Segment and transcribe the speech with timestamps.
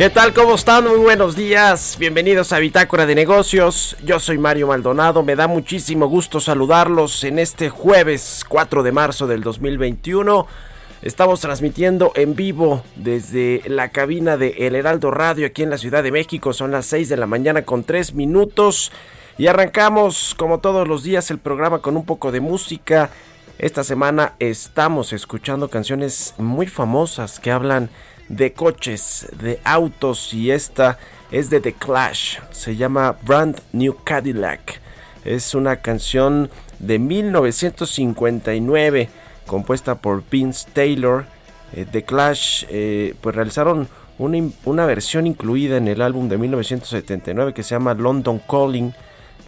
[0.00, 0.32] ¿Qué tal?
[0.32, 0.84] ¿Cómo están?
[0.84, 1.96] Muy buenos días.
[1.98, 3.98] Bienvenidos a Bitácora de Negocios.
[4.02, 5.22] Yo soy Mario Maldonado.
[5.22, 10.46] Me da muchísimo gusto saludarlos en este jueves 4 de marzo del 2021.
[11.02, 16.02] Estamos transmitiendo en vivo desde la cabina de El Heraldo Radio aquí en la Ciudad
[16.02, 16.54] de México.
[16.54, 18.92] Son las 6 de la mañana con 3 minutos.
[19.36, 23.10] Y arrancamos como todos los días el programa con un poco de música.
[23.58, 27.90] Esta semana estamos escuchando canciones muy famosas que hablan
[28.30, 30.98] de coches, de autos y esta
[31.30, 34.80] es de The Clash, se llama Brand New Cadillac.
[35.24, 36.48] Es una canción
[36.78, 39.10] de 1959
[39.46, 41.26] compuesta por Vince Taylor.
[41.74, 47.52] Eh, The Clash eh, pues realizaron una, una versión incluida en el álbum de 1979
[47.52, 48.94] que se llama London Calling.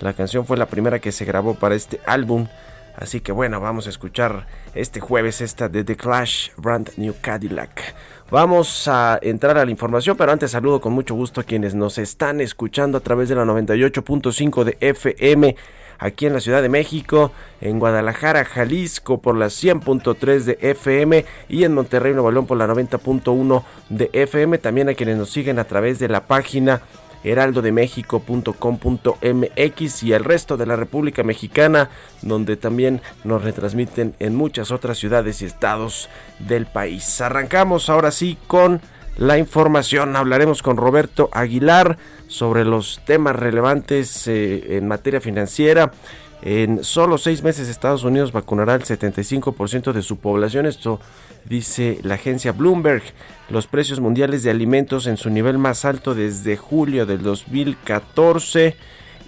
[0.00, 2.48] La canción fue la primera que se grabó para este álbum.
[2.96, 7.94] Así que bueno, vamos a escuchar este jueves esta de The Clash Brand New Cadillac.
[8.32, 11.98] Vamos a entrar a la información, pero antes saludo con mucho gusto a quienes nos
[11.98, 15.54] están escuchando a través de la 98.5 de FM
[15.98, 21.64] aquí en la Ciudad de México, en Guadalajara, Jalisco por la 100.3 de FM y
[21.64, 24.56] en Monterrey, Nuevo León por la 90.1 de FM.
[24.56, 26.80] También a quienes nos siguen a través de la página
[27.24, 31.90] heraldodemexico.com.mx y el resto de la República Mexicana,
[32.22, 37.20] donde también nos retransmiten en muchas otras ciudades y estados del país.
[37.20, 38.80] Arrancamos ahora sí con
[39.16, 40.16] la información.
[40.16, 45.92] Hablaremos con Roberto Aguilar sobre los temas relevantes eh, en materia financiera.
[46.42, 50.66] En solo seis meses Estados Unidos vacunará el 75% de su población.
[50.66, 50.98] Esto
[51.44, 53.02] dice la agencia Bloomberg.
[53.48, 58.76] Los precios mundiales de alimentos en su nivel más alto desde julio del 2014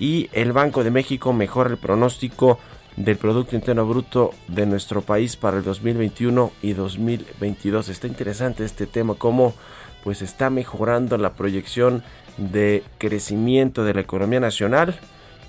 [0.01, 2.59] y el Banco de México mejora el pronóstico
[2.97, 7.91] del Producto Interno Bruto de nuestro país para el 2021 y 2022.
[7.91, 9.55] Está interesante este tema, cómo
[10.03, 12.03] pues está mejorando la proyección
[12.39, 14.99] de crecimiento de la economía nacional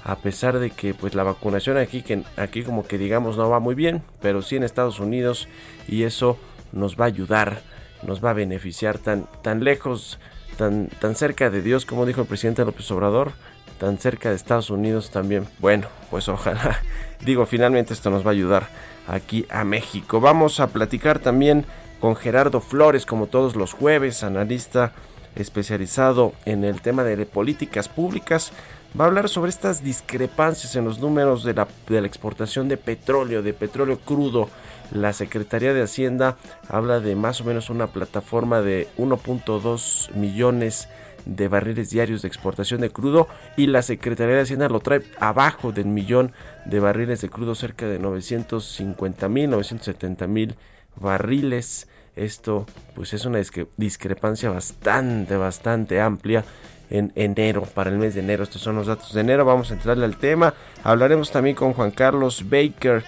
[0.06, 3.60] a pesar de que pues la vacunación aquí que aquí como que digamos no va
[3.60, 5.48] muy bien, pero sí en Estados Unidos
[5.88, 6.38] y eso
[6.72, 7.62] nos va a ayudar,
[8.04, 10.20] nos va a beneficiar tan tan lejos,
[10.58, 13.32] tan tan cerca de Dios como dijo el presidente López Obrador,
[13.80, 15.48] tan cerca de Estados Unidos también.
[15.58, 16.80] Bueno, pues ojalá
[17.26, 18.68] digo finalmente esto nos va a ayudar
[19.08, 20.22] aquí a México.
[20.22, 21.66] Vamos a platicar también
[22.00, 24.94] con Gerardo Flores como todos los jueves, analista
[25.36, 28.54] especializado en el tema de políticas públicas
[29.00, 32.78] va a hablar sobre estas discrepancias en los números de la, de la, exportación de
[32.78, 34.50] petróleo, de petróleo crudo.
[34.92, 36.38] La Secretaría de Hacienda
[36.70, 40.88] habla de más o menos una plataforma de 1.2 millones
[41.26, 43.28] de barriles diarios de exportación de crudo
[43.58, 46.32] y la Secretaría de Hacienda lo trae abajo del millón
[46.66, 50.56] de barriles de crudo, cerca de 950 mil, 970 mil
[50.96, 51.88] barriles.
[52.16, 53.42] Esto pues es una
[53.76, 56.46] discrepancia bastante, bastante amplia
[56.90, 58.44] en enero, para el mes de enero.
[58.44, 59.46] Estos son los datos de enero.
[59.46, 60.54] Vamos a entrarle al tema.
[60.84, 63.04] Hablaremos también con Juan Carlos Baker,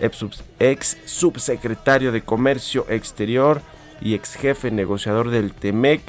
[0.00, 3.60] ex subsecretario de Comercio Exterior
[4.00, 6.02] y ex jefe negociador del TEMEC,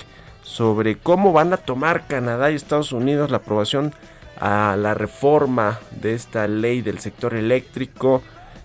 [0.43, 3.93] sobre cómo van a tomar Canadá y Estados Unidos la aprobación
[4.39, 8.21] a la reforma de esta ley del sector eléctrico.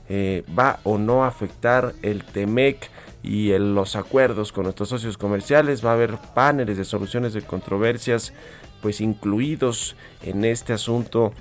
[0.08, 2.90] Eh, va o no a afectar el TEMEC
[3.24, 7.42] y en los acuerdos con nuestros socios comerciales va a haber paneles de soluciones de
[7.42, 8.34] controversias
[8.82, 11.32] pues incluidos en este asunto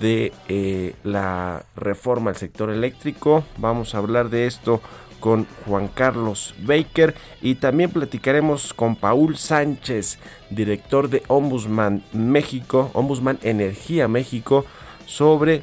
[0.00, 3.44] de eh, la reforma al sector eléctrico.
[3.56, 4.82] Vamos a hablar de esto
[5.20, 10.18] con Juan Carlos Baker y también platicaremos con Paul Sánchez,
[10.50, 14.64] director de Ombudsman México, Ombudsman Energía México,
[15.06, 15.62] sobre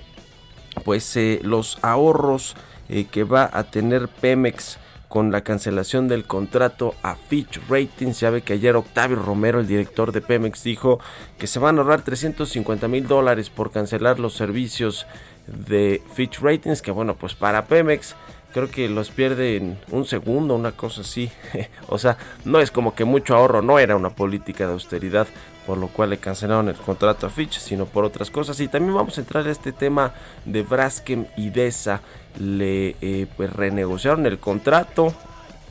[0.86, 2.56] pues eh, los ahorros
[2.88, 4.78] eh, que va a tener Pemex
[5.08, 8.20] con la cancelación del contrato a Fitch Ratings.
[8.20, 11.00] Ya ve que ayer Octavio Romero, el director de Pemex, dijo
[11.38, 15.06] que se van a ahorrar 350 mil dólares por cancelar los servicios
[15.48, 18.16] de Fitch Ratings, que bueno, pues para Pemex
[18.54, 21.30] creo que los pierde en un segundo, una cosa así.
[21.88, 25.28] o sea, no es como que mucho ahorro, no era una política de austeridad,
[25.66, 28.60] por lo cual le cancelaron el contrato a Fitch, sino por otras cosas.
[28.60, 30.14] Y también vamos a entrar a este tema
[30.46, 32.02] de Braskem y Desa.
[32.40, 35.14] Le eh, pues renegociaron el contrato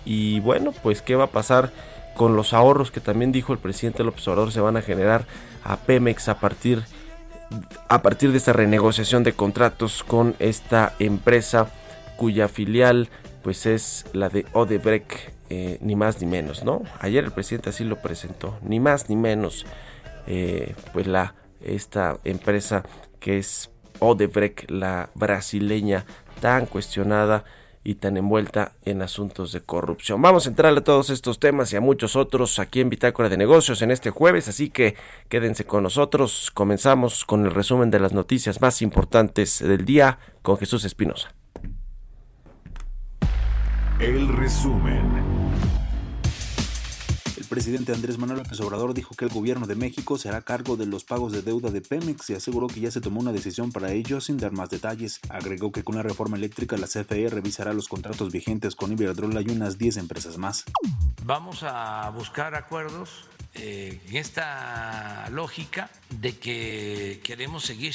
[0.04, 1.70] y bueno, pues qué va a pasar
[2.16, 5.26] con los ahorros que también dijo el presidente López Obrador se van a generar
[5.64, 6.84] a Pemex a partir
[7.88, 11.68] a partir de esta renegociación de contratos con esta empresa
[12.16, 13.08] cuya filial
[13.42, 16.82] pues es la de Odebrecht, eh, ni más ni menos, ¿no?
[16.98, 19.64] Ayer el presidente así lo presentó, ni más ni menos,
[20.26, 22.82] eh, pues la esta empresa
[23.20, 23.70] que es
[24.00, 26.06] Odebrecht, la brasileña
[26.40, 27.44] tan cuestionada
[27.84, 30.20] y tan envuelta en asuntos de corrupción.
[30.20, 33.36] Vamos a entrar a todos estos temas y a muchos otros aquí en Bitácora de
[33.36, 34.96] Negocios en este jueves, así que
[35.28, 36.50] quédense con nosotros.
[36.52, 41.32] Comenzamos con el resumen de las noticias más importantes del día con Jesús Espinosa.
[44.00, 45.33] El resumen.
[47.54, 50.86] Presidente Andrés Manuel López Obrador dijo que el gobierno de México se hará cargo de
[50.86, 53.92] los pagos de deuda de Pemex y aseguró que ya se tomó una decisión para
[53.92, 55.20] ello sin dar más detalles.
[55.28, 59.50] Agregó que con la reforma eléctrica la CFE revisará los contratos vigentes con Iberdrola y
[59.50, 60.64] unas 10 empresas más.
[61.22, 67.94] Vamos a buscar acuerdos eh, en esta lógica de que queremos seguir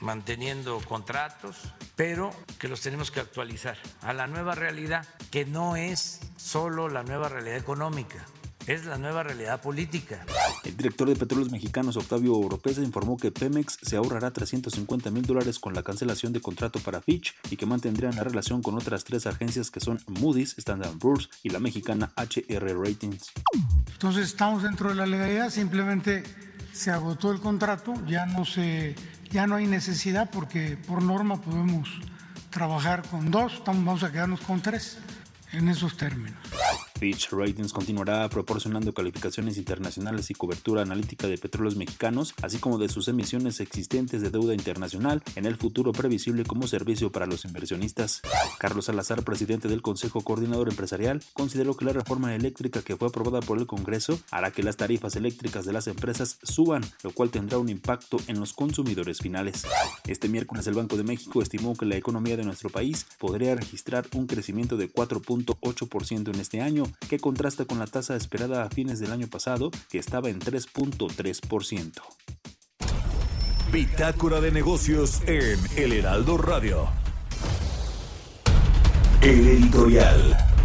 [0.00, 1.56] manteniendo contratos,
[1.96, 7.02] pero que los tenemos que actualizar a la nueva realidad, que no es solo la
[7.02, 8.26] nueva realidad económica,
[8.66, 10.24] es la nueva realidad política.
[10.64, 15.58] El director de Petróleos Mexicanos, Octavio Oropesa, informó que Pemex se ahorrará 350 mil dólares
[15.58, 19.26] con la cancelación de contrato para Fitch y que mantendrían la relación con otras tres
[19.26, 23.32] agencias que son Moody's, Standard Poor's y la mexicana HR Ratings.
[23.92, 26.22] Entonces estamos dentro de la legalidad, simplemente
[26.72, 28.94] se agotó el contrato, ya no se
[29.30, 31.88] ya no hay necesidad porque por norma podemos
[32.50, 34.98] trabajar con dos, vamos a quedarnos con tres
[35.52, 36.38] en esos términos.
[37.00, 42.90] Fitch Ratings continuará proporcionando calificaciones internacionales y cobertura analítica de petróleos mexicanos, así como de
[42.90, 48.20] sus emisiones existentes de deuda internacional en el futuro previsible como servicio para los inversionistas.
[48.58, 53.40] Carlos Salazar, presidente del Consejo Coordinador Empresarial, consideró que la reforma eléctrica que fue aprobada
[53.40, 57.56] por el Congreso hará que las tarifas eléctricas de las empresas suban, lo cual tendrá
[57.56, 59.64] un impacto en los consumidores finales.
[60.06, 64.06] Este miércoles el Banco de México estimó que la economía de nuestro país podría registrar
[64.12, 68.98] un crecimiento de 4.8% en este año, que contrasta con la tasa esperada a fines
[69.00, 71.92] del año pasado, que estaba en 3.3%.
[73.72, 76.88] Bitácora de negocios en El Heraldo Radio.
[79.22, 80.59] El editorial.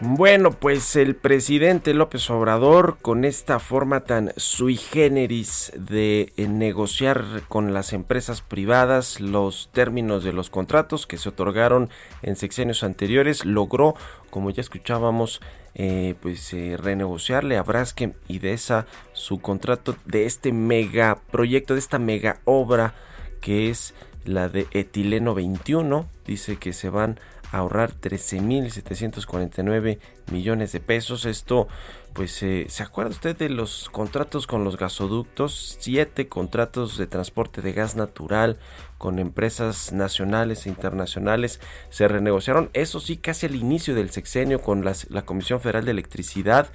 [0.00, 7.24] Bueno, pues el presidente López Obrador, con esta forma tan sui generis de eh, negociar
[7.48, 11.90] con las empresas privadas los términos de los contratos que se otorgaron
[12.22, 13.96] en sexenios anteriores, logró,
[14.30, 15.40] como ya escuchábamos,
[15.74, 21.74] eh, pues eh, renegociarle a Braskem y de esa su contrato de este mega proyecto,
[21.74, 22.94] de esta mega obra
[23.40, 26.08] que es la de etileno 21.
[26.24, 27.18] Dice que se van
[27.52, 29.98] ahorrar 13.749
[30.30, 31.24] millones de pesos.
[31.24, 31.68] Esto,
[32.12, 35.76] pues, eh, ¿se acuerda usted de los contratos con los gasoductos?
[35.80, 38.58] Siete contratos de transporte de gas natural
[38.98, 42.70] con empresas nacionales e internacionales se renegociaron.
[42.72, 46.68] Eso sí, casi al inicio del sexenio con la Comisión Federal de Electricidad.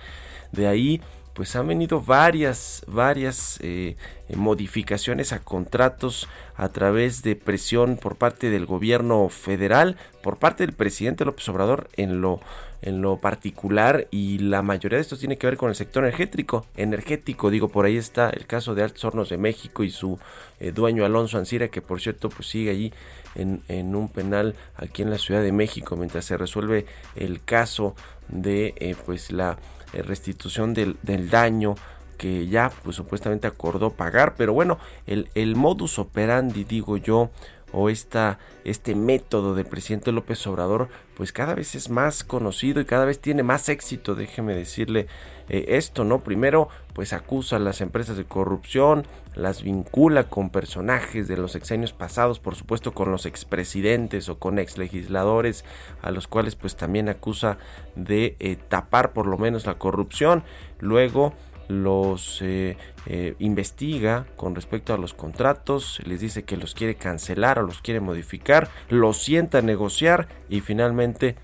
[0.52, 1.02] De ahí
[1.34, 3.96] pues han venido varias, varias eh,
[4.36, 10.76] modificaciones a contratos a través de presión por parte del gobierno federal, por parte del
[10.76, 12.40] presidente López Obrador en lo,
[12.84, 16.68] en lo particular y la mayoría de esto tiene que ver con el sector energético,
[16.78, 20.20] energético, digo, por ahí está el caso de Altos Hornos de México y su
[20.60, 22.94] eh, dueño Alonso Ancira, que por cierto pues sigue allí
[23.36, 26.86] en, en, un penal aquí en la Ciudad de México mientras se resuelve
[27.16, 27.96] el caso
[28.28, 30.98] de eh, pues la eh, restitución del,
[31.30, 31.76] daño
[32.18, 37.30] que ya pues supuestamente acordó pagar, pero bueno, el, el modus operandi, digo yo,
[37.74, 42.86] o esta, este método del presidente López Obrador, pues cada vez es más conocido y
[42.86, 45.08] cada vez tiene más éxito, déjeme decirle
[45.50, 46.20] eh, esto, ¿no?
[46.20, 51.94] Primero, pues acusa a las empresas de corrupción, las vincula con personajes de los exenios
[51.94, 55.66] pasados, por supuesto con los expresidentes o con exlegisladores,
[56.02, 57.58] a los cuales pues también acusa
[57.96, 60.44] de eh, tapar por lo menos la corrupción.
[60.80, 61.34] Luego,
[61.68, 67.60] los eh, eh, investiga con respecto a los contratos, les dice que los quiere cancelar
[67.60, 71.36] o los quiere modificar, los sienta a negociar y finalmente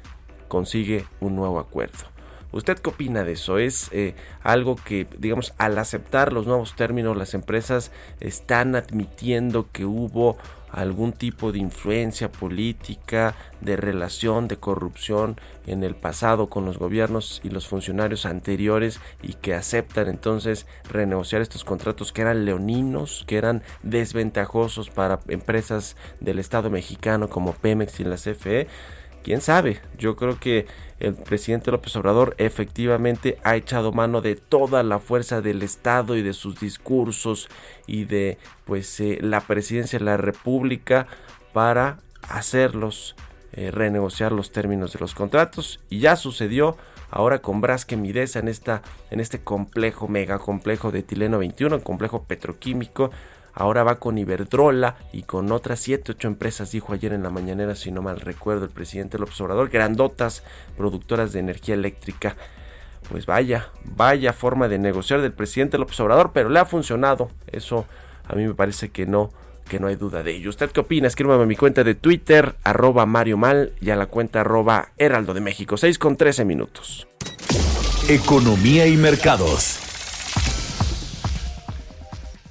[0.47, 2.18] consigue un nuevo acuerdo.
[2.51, 3.59] ¿Usted qué opina de eso?
[3.59, 9.85] ¿Es eh, algo que, digamos, al aceptar los nuevos términos, las empresas están admitiendo que
[9.85, 10.37] hubo
[10.71, 17.41] algún tipo de influencia política, de relación, de corrupción en el pasado con los gobiernos
[17.43, 23.37] y los funcionarios anteriores y que aceptan entonces renegociar estos contratos que eran leoninos, que
[23.37, 28.67] eran desventajosos para empresas del Estado mexicano como Pemex y la CFE.
[29.23, 29.81] ¿Quién sabe?
[29.97, 30.65] Yo creo que
[30.99, 36.21] el presidente López Obrador efectivamente ha echado mano de toda la fuerza del Estado y
[36.21, 37.49] de sus discursos
[37.87, 41.07] y de pues eh, la presidencia de la República
[41.53, 43.15] para hacerlos
[43.53, 46.77] eh, renegociar los términos de los contratos y ya sucedió
[47.09, 52.23] ahora con Brasque Midesa en esta en este complejo mega complejo de Tileno 21 complejo
[52.23, 53.09] petroquímico
[53.59, 57.75] Ahora va con Iberdrola y con otras 7, 8 empresas, dijo ayer en la mañanera,
[57.75, 60.43] si no mal recuerdo, el presidente López Obrador, grandotas
[60.77, 62.37] productoras de energía eléctrica.
[63.09, 67.31] Pues vaya, vaya forma de negociar del presidente López Obrador, pero le ha funcionado.
[67.47, 67.85] Eso
[68.29, 69.29] a mí me parece que no,
[69.67, 70.51] que no hay duda de ello.
[70.51, 71.07] ¿Usted qué opina?
[71.07, 75.33] Escríbame a mi cuenta de Twitter, arroba Mario Mal, y a la cuenta arroba Heraldo
[75.33, 77.09] de México, 6 con 13 minutos.
[78.07, 79.88] Economía y mercados.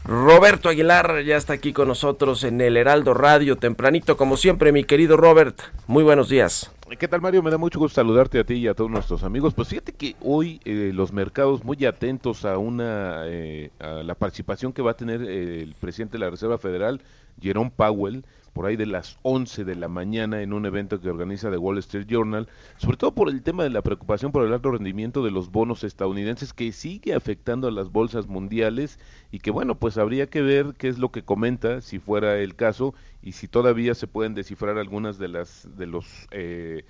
[0.08, 4.84] Roberto Aguilar ya está aquí con nosotros en el Heraldo Radio, tempranito como siempre, mi
[4.84, 5.60] querido Robert.
[5.86, 6.72] Muy buenos días.
[6.98, 7.42] ¿Qué tal Mario?
[7.42, 9.52] Me da mucho gusto saludarte a ti y a todos nuestros amigos.
[9.52, 14.72] Pues fíjate que hoy eh, los mercados muy atentos a una eh, a la participación
[14.72, 17.02] que va a tener eh, el presidente de la Reserva Federal,
[17.42, 18.24] Jerome Powell,
[18.58, 21.78] por ahí de las 11 de la mañana en un evento que organiza The Wall
[21.78, 25.30] Street Journal, sobre todo por el tema de la preocupación por el alto rendimiento de
[25.30, 28.98] los bonos estadounidenses que sigue afectando a las bolsas mundiales
[29.30, 32.56] y que bueno, pues habría que ver qué es lo que comenta si fuera el
[32.56, 36.84] caso y si todavía se pueden descifrar algunas de las de los eh,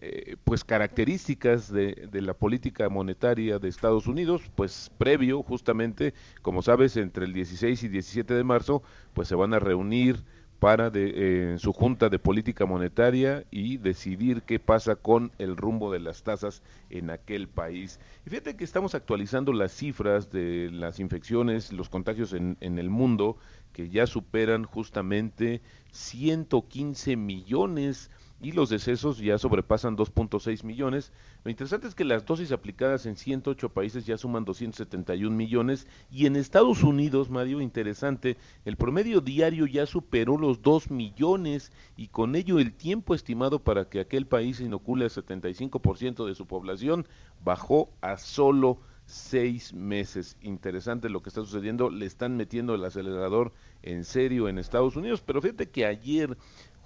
[0.00, 6.62] eh, pues características de, de, la política monetaria de Estados Unidos, pues previo justamente, como
[6.62, 8.84] sabes, entre el 16 y 17 de marzo,
[9.14, 10.22] pues se van a reunir
[10.58, 15.92] para de, eh, su junta de política monetaria y decidir qué pasa con el rumbo
[15.92, 18.00] de las tasas en aquel país.
[18.26, 22.90] Y fíjate que estamos actualizando las cifras de las infecciones, los contagios en, en el
[22.90, 23.36] mundo,
[23.72, 25.62] que ya superan justamente
[25.92, 31.12] 115 millones y los decesos ya sobrepasan 2.6 millones.
[31.44, 36.26] Lo interesante es que las dosis aplicadas en 108 países ya suman 271 millones y
[36.26, 42.36] en Estados Unidos, Mario, interesante, el promedio diario ya superó los 2 millones y con
[42.36, 47.06] ello el tiempo estimado para que aquel país inocule al 75% de su población
[47.44, 48.78] bajó a solo
[49.08, 50.36] seis meses.
[50.42, 51.88] Interesante lo que está sucediendo.
[51.88, 53.52] Le están metiendo el acelerador
[53.82, 55.22] en serio en Estados Unidos.
[55.22, 56.36] Pero fíjate que ayer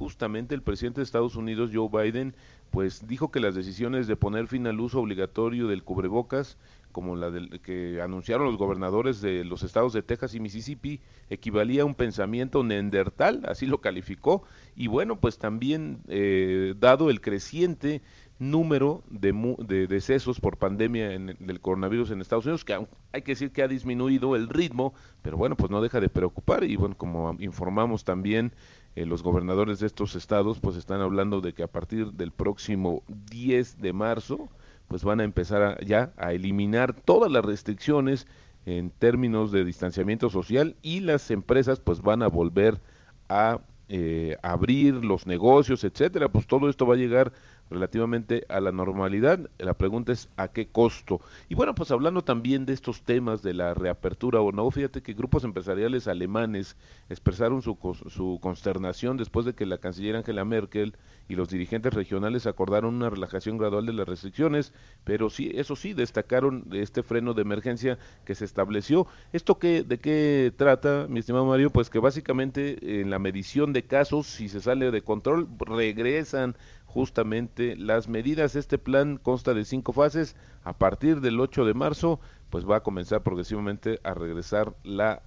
[0.03, 2.35] justamente el presidente de Estados Unidos, Joe Biden,
[2.73, 6.59] pues dijo que las decisiones de poner fin al uso obligatorio del cubrebocas,
[6.91, 11.83] como la del, que anunciaron los gobernadores de los estados de Texas y Mississippi, equivalía
[11.83, 14.43] a un pensamiento neandertal, así lo calificó,
[14.75, 18.03] y bueno, pues también eh, dado el creciente
[18.41, 22.75] número de, de decesos por pandemia en, del coronavirus en Estados Unidos, que
[23.13, 26.65] hay que decir que ha disminuido el ritmo, pero bueno, pues no deja de preocupar.
[26.65, 28.53] Y bueno, como informamos también,
[28.95, 33.03] eh, los gobernadores de estos estados pues están hablando de que a partir del próximo
[33.31, 34.49] 10 de marzo
[34.89, 38.27] pues van a empezar ya a eliminar todas las restricciones
[38.67, 42.81] en términos de distanciamiento social y las empresas pues van a volver
[43.29, 47.33] a eh, abrir los negocios, etcétera, pues todo esto va a llegar
[47.73, 49.51] relativamente a la normalidad.
[49.59, 51.21] La pregunta es a qué costo.
[51.49, 55.15] Y bueno, pues hablando también de estos temas de la reapertura o no, fíjate que
[55.15, 56.77] grupos empresariales alemanes
[57.09, 57.77] expresaron su,
[58.09, 60.95] su consternación después de que la canciller Angela Merkel
[61.29, 64.73] y los dirigentes regionales acordaron una relajación gradual de las restricciones,
[65.05, 69.07] pero sí, eso sí, destacaron este freno de emergencia que se estableció.
[69.33, 71.71] ¿Esto qué, de qué trata, mi estimado Mario?
[71.71, 76.57] Pues que básicamente en la medición de casos, si se sale de control, regresan
[76.93, 78.55] justamente las medidas.
[78.55, 80.37] Este plan consta de cinco fases.
[80.63, 82.21] A partir del 8 de marzo,
[82.51, 85.23] pues va a comenzar progresivamente a regresar la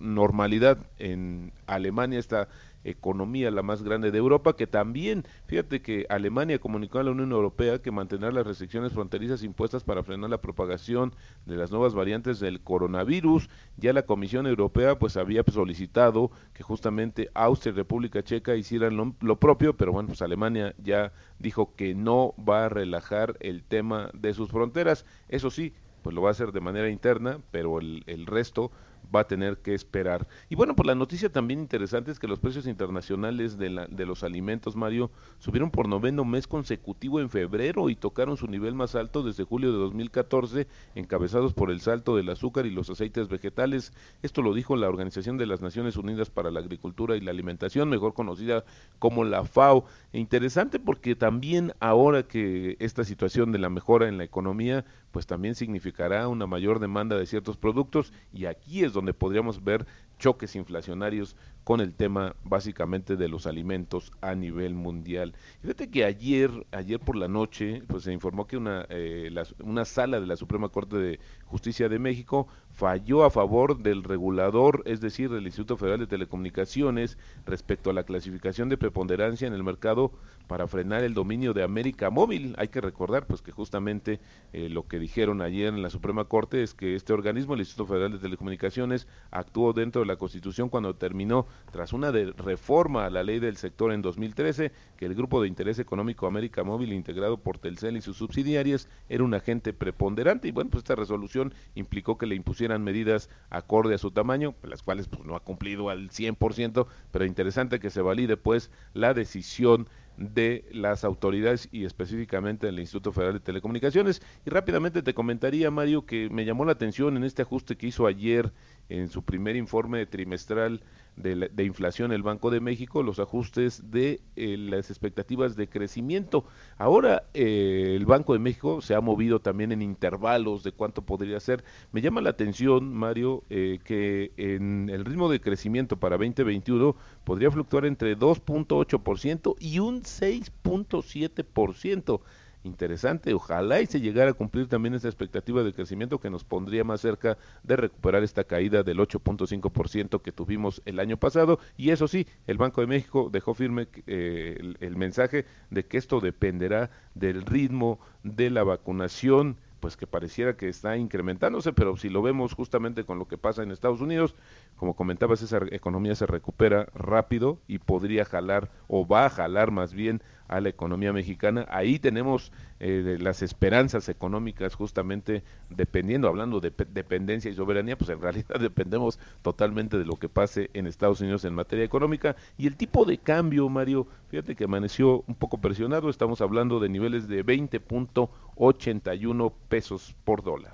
[0.00, 2.18] normalidad en Alemania.
[2.18, 2.48] Esta
[2.84, 7.32] economía la más grande de Europa, que también, fíjate que Alemania comunicó a la Unión
[7.32, 11.14] Europea que mantendrá las restricciones fronterizas impuestas para frenar la propagación
[11.46, 13.48] de las nuevas variantes del coronavirus.
[13.76, 19.14] Ya la Comisión Europea pues había solicitado que justamente Austria y República Checa hicieran lo,
[19.20, 24.10] lo propio, pero bueno, pues Alemania ya dijo que no va a relajar el tema
[24.14, 25.04] de sus fronteras.
[25.28, 28.70] Eso sí, pues lo va a hacer de manera interna, pero el, el resto
[29.14, 30.26] va a tener que esperar.
[30.48, 33.70] Y bueno, pues la noticia también interesante es que los precios internacionales de,
[34.06, 38.94] los alimentos, Mario, subieron por noveno mes consecutivo en febrero y tocaron su nivel más
[38.94, 43.92] alto desde julio de 2014, encabezados por el salto del azúcar y los aceites vegetales.
[44.22, 47.88] Esto lo dijo la Organización de las Naciones Unidas para la Agricultura y la Alimentación,
[47.88, 48.64] mejor conocida
[48.98, 49.84] como la FAO.
[50.12, 55.26] E interesante porque también ahora que esta situación de la mejora en la economía, pues
[55.26, 59.86] también significará una mayor demanda de ciertos productos y aquí es donde podríamos ver
[60.18, 61.36] choques inflacionarios
[61.68, 65.34] con el tema básicamente de los alimentos a nivel mundial.
[65.60, 69.30] Fíjate que ayer, ayer por la noche, pues se informó que una, eh,
[69.62, 74.82] una sala de la Suprema Corte de Justicia de México falló a favor del regulador,
[74.86, 79.62] es decir, del Instituto Federal de Telecomunicaciones, respecto a la clasificación de preponderancia en el
[79.62, 80.12] mercado
[80.46, 82.54] para frenar el dominio de América Móvil.
[82.56, 84.20] Hay que recordar, pues, que justamente
[84.54, 87.86] eh, lo que dijeron ayer en la Suprema Corte es que este organismo, el Instituto
[87.86, 93.22] Federal de Telecomunicaciones, actuó dentro de la Constitución cuando terminó tras una reforma a la
[93.22, 97.58] ley del sector en 2013 que el grupo de interés económico América Móvil integrado por
[97.58, 102.26] Telcel y sus subsidiarias era un agente preponderante y bueno pues esta resolución implicó que
[102.26, 106.86] le impusieran medidas acorde a su tamaño las cuales pues no ha cumplido al 100%
[107.12, 109.88] pero interesante que se valide pues la decisión
[110.18, 114.20] de las autoridades y específicamente del Instituto Federal de Telecomunicaciones.
[114.44, 118.06] Y rápidamente te comentaría, Mario, que me llamó la atención en este ajuste que hizo
[118.06, 118.52] ayer
[118.88, 120.82] en su primer informe trimestral
[121.22, 126.44] de, inflación el Banco de México, los ajustes de eh, las expectativas de crecimiento.
[126.76, 131.40] Ahora eh, el Banco de México se ha movido también en intervalos de cuánto podría
[131.40, 131.64] ser.
[131.92, 137.50] Me llama la atención, Mario, eh, que en el ritmo de crecimiento para 2021 podría
[137.50, 142.20] fluctuar entre 2.8% y un 6.7%
[142.62, 143.34] interesante.
[143.34, 147.00] Ojalá y se llegara a cumplir también esa expectativa de crecimiento que nos pondría más
[147.00, 151.58] cerca de recuperar esta caída del 8.5% que tuvimos el año pasado.
[151.76, 155.98] Y eso sí, el Banco de México dejó firme eh, el, el mensaje de que
[155.98, 162.08] esto dependerá del ritmo de la vacunación pues que pareciera que está incrementándose, pero si
[162.08, 164.34] lo vemos justamente con lo que pasa en Estados Unidos,
[164.76, 169.92] como comentabas, esa economía se recupera rápido y podría jalar o va a jalar más
[169.92, 171.66] bien a la economía mexicana.
[171.68, 178.20] Ahí tenemos eh, las esperanzas económicas justamente dependiendo, hablando de dependencia y soberanía, pues en
[178.20, 182.36] realidad dependemos totalmente de lo que pase en Estados Unidos en materia económica.
[182.56, 186.88] Y el tipo de cambio, Mario, fíjate que amaneció un poco presionado, estamos hablando de
[186.88, 190.72] niveles de 20.81 pesos por dólar.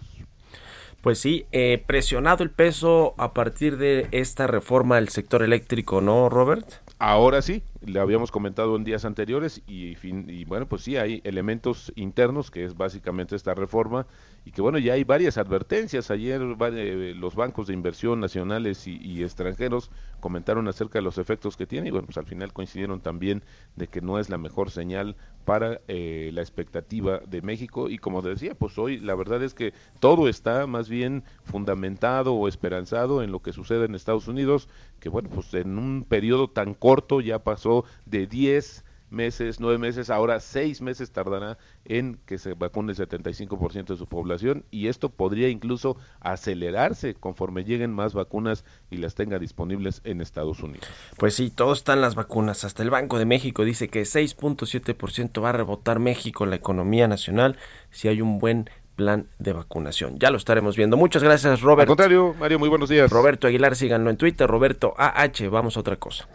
[1.05, 6.31] Pues sí, eh, presionado el peso a partir de esta reforma del sector eléctrico, ¿no,
[6.31, 6.67] Robert?
[6.99, 11.93] Ahora sí, le habíamos comentado en días anteriores y, y, bueno, pues sí, hay elementos
[11.95, 14.07] internos, que es básicamente esta reforma,
[14.45, 16.11] y que bueno, ya hay varias advertencias.
[16.11, 21.67] Ayer eh, los bancos de inversión nacionales y, extranjeros comentaron acerca de los efectos que
[21.67, 23.43] tiene y bueno, pues al final coincidieron también
[23.77, 28.21] de que no es la mejor señal para eh, la expectativa de México y como
[28.21, 33.33] decía, pues hoy la verdad es que todo está más bien fundamentado o esperanzado en
[33.33, 34.69] lo que sucede en Estados Unidos,
[35.01, 40.11] que bueno, pues en un periodo tan corto ya pasó de 10 meses, nueve meses,
[40.11, 45.09] ahora seis meses tardará en que se vacune el 75% de su población y esto
[45.09, 50.87] podría incluso acelerarse conforme lleguen más vacunas y las tenga disponibles en Estados Unidos.
[51.17, 52.65] Pues sí, todos están las vacunas.
[52.65, 57.09] Hasta el Banco de México dice que 6.7% va a rebotar México en la economía
[57.09, 57.57] nacional
[57.91, 60.19] si hay un buen plan de vacunación.
[60.19, 60.97] Ya lo estaremos viendo.
[60.97, 61.83] Muchas gracias, Robert.
[61.83, 63.11] Al contrario, Mario, muy buenos días.
[63.11, 65.49] Roberto Aguilar, síganlo en Twitter, Roberto AH.
[65.51, 66.29] Vamos a otra cosa.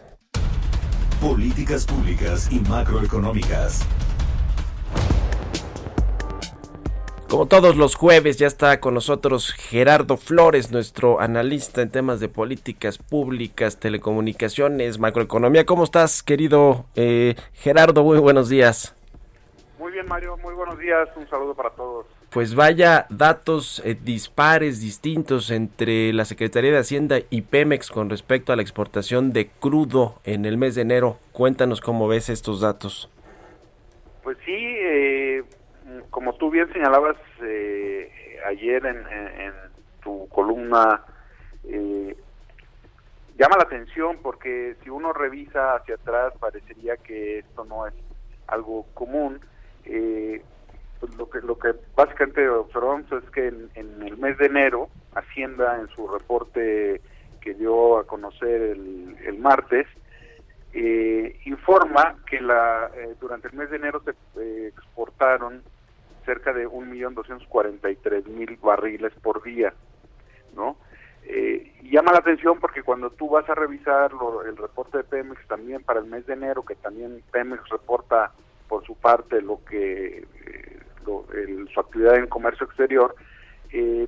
[1.20, 3.86] Políticas públicas y macroeconómicas.
[7.28, 12.30] Como todos los jueves ya está con nosotros Gerardo Flores, nuestro analista en temas de
[12.30, 15.66] políticas públicas, telecomunicaciones, macroeconomía.
[15.66, 18.02] ¿Cómo estás, querido eh, Gerardo?
[18.02, 18.96] Muy buenos días.
[19.78, 20.38] Muy bien, Mario.
[20.38, 21.06] Muy buenos días.
[21.16, 27.18] Un saludo para todos pues vaya datos eh, dispares, distintos entre la Secretaría de Hacienda
[27.28, 31.18] y Pemex con respecto a la exportación de crudo en el mes de enero.
[31.32, 33.10] Cuéntanos cómo ves estos datos.
[34.22, 35.42] Pues sí, eh,
[36.10, 38.10] como tú bien señalabas eh,
[38.46, 39.52] ayer en,
[40.02, 41.02] tu columna,
[41.64, 42.16] eh,
[43.36, 47.94] llama la atención porque si uno revisa hacia atrás parecería que esto no es
[48.46, 49.40] algo común.
[49.84, 50.42] Eh,
[51.00, 55.80] pues lo que lo que básicamente observamos es que en, el mes de enero Hacienda
[55.80, 57.00] en su reporte
[57.40, 59.86] que dio a conocer el, el martes
[60.72, 64.10] eh, informa que la eh, durante el mes de enero se
[64.40, 65.62] eh, exportaron
[66.24, 69.72] cerca de 1.243.000 barriles por día,
[70.54, 70.76] ¿no?
[71.24, 74.12] Eh, llama la atención porque cuando tú vas a revisar
[74.46, 78.32] el reporte de Pemex también para el mes de enero, que también Pemex reporta
[78.68, 80.26] por su parte lo que
[81.04, 83.14] su actividad en comercio exterior,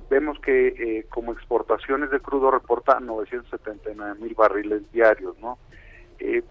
[0.09, 5.57] vemos que como exportaciones de crudo reporta 979 mil barriles diarios, ¿no?
[6.19, 6.41] Eh,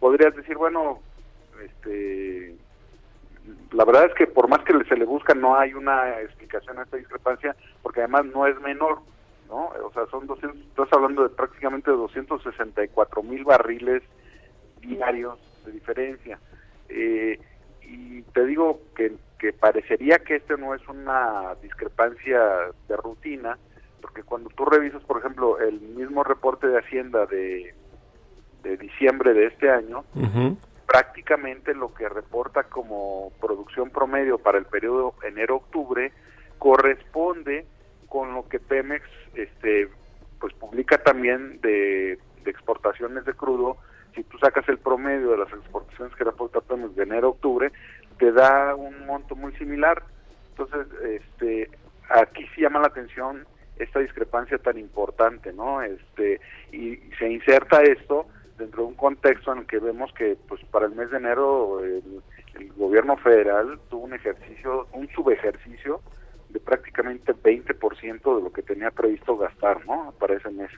[0.00, 1.00] podrías decir, bueno,
[1.64, 2.56] este,
[3.72, 6.82] la verdad es que por más que se le busca no hay una explicación a
[6.82, 8.98] esta discrepancia, porque además no es menor,
[9.48, 9.68] ¿no?
[9.84, 14.02] O sea, son 200, estás hablando de prácticamente 264 mil barriles
[14.80, 16.38] diarios de diferencia.
[16.88, 17.38] Eh,
[17.82, 22.38] y te digo que, que parecería que este no es una discrepancia
[22.88, 23.58] de rutina,
[24.00, 27.74] porque cuando tú revisas, por ejemplo, el mismo reporte de Hacienda de
[28.66, 30.04] de diciembre de este año,
[30.86, 36.12] prácticamente lo que reporta como producción promedio para el periodo enero-octubre
[36.58, 37.66] corresponde
[38.08, 39.88] con lo que Pemex este
[40.40, 43.76] pues publica también de, exportaciones de crudo.
[44.14, 47.72] Si tú sacas el promedio de las exportaciones que reporta Pemex de enero-octubre,
[48.18, 50.02] te da un monto muy similar.
[50.50, 51.70] Entonces, este
[52.08, 53.46] aquí sí llama la atención
[53.78, 55.82] esta discrepancia tan importante, ¿no?
[55.82, 56.40] Este
[56.72, 58.26] y se inserta esto
[58.58, 61.84] dentro de un contexto en el que vemos que pues para el mes de enero
[61.84, 62.22] el,
[62.74, 66.00] gobierno federal tuvo un ejercicio, un subejercicio
[66.48, 70.14] de prácticamente 20% de lo que tenía previsto gastar, ¿no?
[70.18, 70.70] Para ese mes.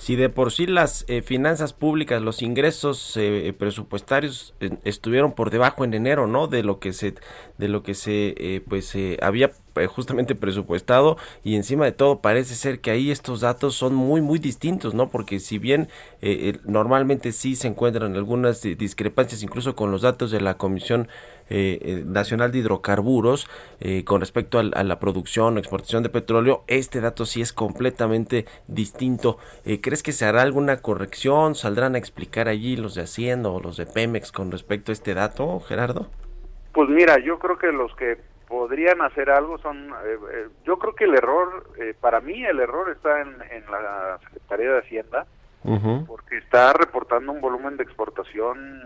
[0.00, 5.50] Si de por sí las eh, finanzas públicas, los ingresos eh, presupuestarios eh, estuvieron por
[5.50, 6.46] debajo en enero, ¿no?
[6.46, 7.16] De lo que se,
[7.58, 9.50] de lo que se, pues, había
[9.88, 14.38] justamente presupuestado y encima de todo parece ser que ahí estos datos son muy muy
[14.38, 15.88] distintos no porque si bien
[16.64, 21.08] normalmente sí se encuentran algunas discrepancias incluso con los datos de la comisión
[21.52, 26.62] eh, eh, nacional de Hidrocarburos eh, con respecto a, la producción o exportación de petróleo,
[26.68, 29.38] este dato sí es completamente distinto.
[29.82, 31.56] ¿Crees que se hará alguna corrección?
[31.56, 35.12] ¿Saldrán a explicar allí los de Hacienda o los de Pemex con respecto a este
[35.12, 36.08] dato, Gerardo?
[36.72, 38.18] Pues mira, yo creo que los que
[38.50, 39.90] podrían hacer algo son,
[40.64, 43.38] yo creo que el error, para mí el error está en,
[43.70, 45.26] la Secretaría de Hacienda,
[46.06, 48.82] porque está reportando un volumen de exportación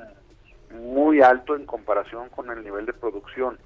[0.70, 3.59] muy alto en comparación con el nivel de producción.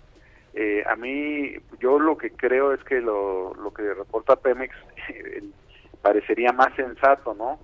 [0.55, 4.75] Eh, a mí, yo lo que creo es que lo, lo que reporta Pemex
[5.09, 5.43] eh,
[6.03, 7.59] parecería más sensato, ¿no?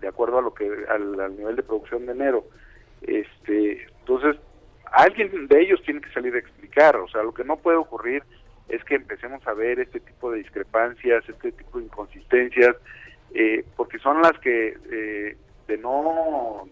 [0.00, 2.44] De acuerdo a lo que al, nivel de producción de enero.
[3.02, 4.36] Este, entonces,
[4.94, 8.22] alguien de ellos tiene que salir a explicar, o sea, lo que no puede ocurrir
[8.68, 12.76] es que empecemos a ver este tipo de discrepancias, este tipo de inconsistencias,
[13.34, 14.76] eh, porque son las que
[15.66, 16.68] de no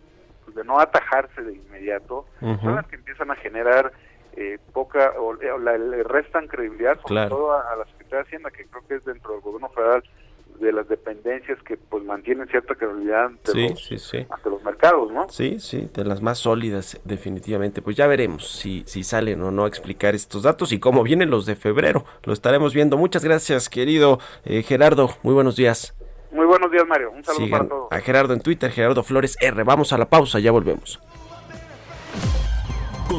[0.54, 3.92] de no atajarse de inmediato, son las que empiezan a generar
[4.34, 8.86] eh, poca, o, le restan credibilidad, sobre todo a, la Secretaría de Hacienda, que creo
[8.86, 10.02] que es dentro del gobierno federal
[10.62, 13.90] de las dependencias que pues mantienen cierta credibilidad ante, los,
[14.44, 15.28] los mercados, ¿no?
[15.28, 17.82] Sí, sí, de las más sólidas definitivamente.
[17.82, 21.30] Pues ya veremos si, si salen o no a explicar estos datos y cómo vienen
[21.30, 22.04] los de febrero.
[22.22, 22.96] Lo estaremos viendo.
[22.96, 25.10] Muchas gracias, querido eh, Gerardo.
[25.22, 25.94] Muy buenos días.
[26.30, 27.10] Muy buenos días, Mario.
[27.10, 27.88] Un saludo para todos.
[27.90, 29.64] A Gerardo en Twitter, Gerardo Flores R.
[29.64, 31.00] Vamos a la pausa, ya volvemos.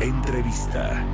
[0.00, 1.04] Entrevista.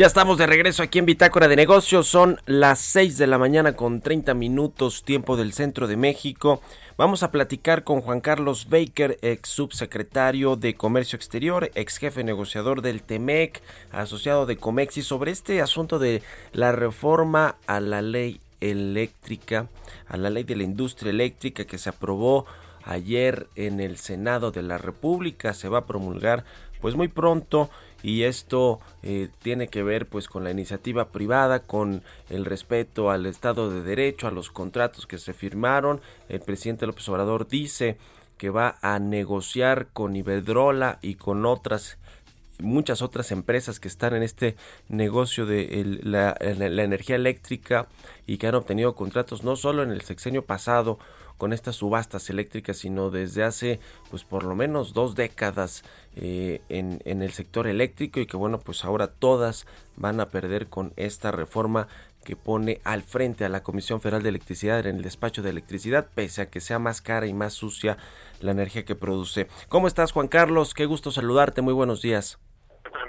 [0.00, 2.06] Ya estamos de regreso aquí en Bitácora de Negocios.
[2.06, 6.62] Son las 6 de la mañana con 30 minutos tiempo del centro de México.
[6.96, 12.80] Vamos a platicar con Juan Carlos Baker, ex subsecretario de Comercio Exterior, ex jefe negociador
[12.80, 13.60] del TEMEC,
[13.92, 16.22] asociado de Comexi, sobre este asunto de
[16.54, 19.68] la reforma a la ley eléctrica,
[20.08, 22.46] a la ley de la industria eléctrica que se aprobó
[22.84, 25.52] ayer en el Senado de la República.
[25.52, 26.46] Se va a promulgar
[26.80, 27.70] pues muy pronto
[28.02, 33.26] y esto eh, tiene que ver pues con la iniciativa privada, con el respeto al
[33.26, 36.00] Estado de Derecho, a los contratos que se firmaron.
[36.28, 37.98] El presidente López Obrador dice
[38.38, 41.98] que va a negociar con Iberdrola y con otras
[42.58, 44.54] muchas otras empresas que están en este
[44.88, 47.88] negocio de la, la energía eléctrica
[48.26, 50.98] y que han obtenido contratos no solo en el sexenio pasado
[51.40, 57.00] con estas subastas eléctricas, sino desde hace pues por lo menos dos décadas eh, en,
[57.06, 61.32] en el sector eléctrico y que bueno pues ahora todas van a perder con esta
[61.32, 61.88] reforma
[62.24, 66.08] que pone al frente a la Comisión Federal de Electricidad en el despacho de electricidad,
[66.14, 67.96] pese a que sea más cara y más sucia
[68.40, 69.48] la energía que produce.
[69.70, 70.74] ¿Cómo estás, Juan Carlos?
[70.74, 71.62] Qué gusto saludarte.
[71.62, 72.38] Muy buenos días.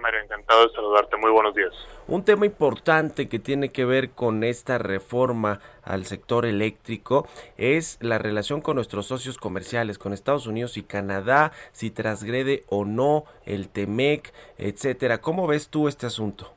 [0.01, 1.17] Mario, encantado de saludarte.
[1.17, 1.71] Muy buenos días.
[2.07, 8.17] Un tema importante que tiene que ver con esta reforma al sector eléctrico es la
[8.17, 13.69] relación con nuestros socios comerciales, con Estados Unidos y Canadá, si transgrede o no el
[13.69, 15.19] TEMEC, etcétera.
[15.19, 16.51] ¿Cómo ves tú este asunto?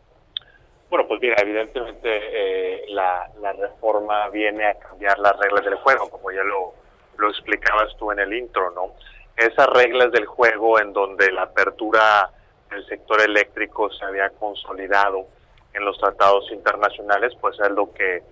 [0.90, 6.08] Bueno, pues mira, evidentemente eh, la, la, reforma viene a cambiar las reglas del juego,
[6.08, 6.74] como ya lo,
[7.18, 8.92] lo explicabas tú en el intro, ¿no?
[9.36, 12.30] Esas reglas del juego en donde la apertura
[12.74, 15.26] el sector eléctrico se había consolidado
[15.72, 18.22] en los tratados internacionales, pues es lo que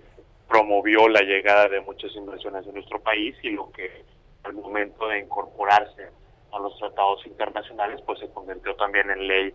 [0.47, 4.05] promovió la llegada de muchas inversiones en nuestro país y lo que
[4.43, 6.09] al momento de incorporarse
[6.51, 9.53] a los tratados internacionales, pues se convirtió también en ley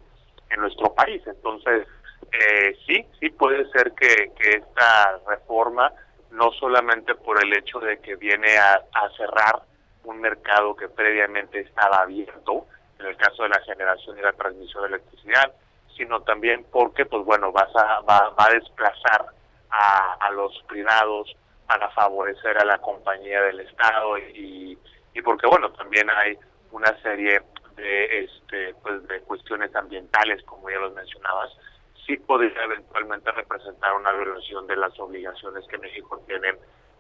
[0.51, 1.23] en nuestro país.
[1.27, 1.87] Entonces,
[2.33, 5.93] eh, sí, sí puede ser que, esta reforma,
[6.31, 8.83] no solamente por el hecho de que viene a
[9.17, 9.63] cerrar
[10.05, 12.67] un mercado que previamente estaba abierto,
[12.99, 15.53] en el caso de la generación y la transmisión de electricidad,
[15.97, 19.27] sino también porque, pues bueno, vas a, va, a desplazar
[19.71, 21.35] a, los privados
[21.67, 24.79] para favorecer a la compañía del Estado y,
[25.15, 26.39] y porque, bueno, también hay
[26.71, 27.43] una serie
[27.77, 31.51] de, este, pues, de cuestiones ambientales, como ya los mencionabas,
[32.07, 36.55] sí podría eventualmente representar una violación de las obligaciones que México tiene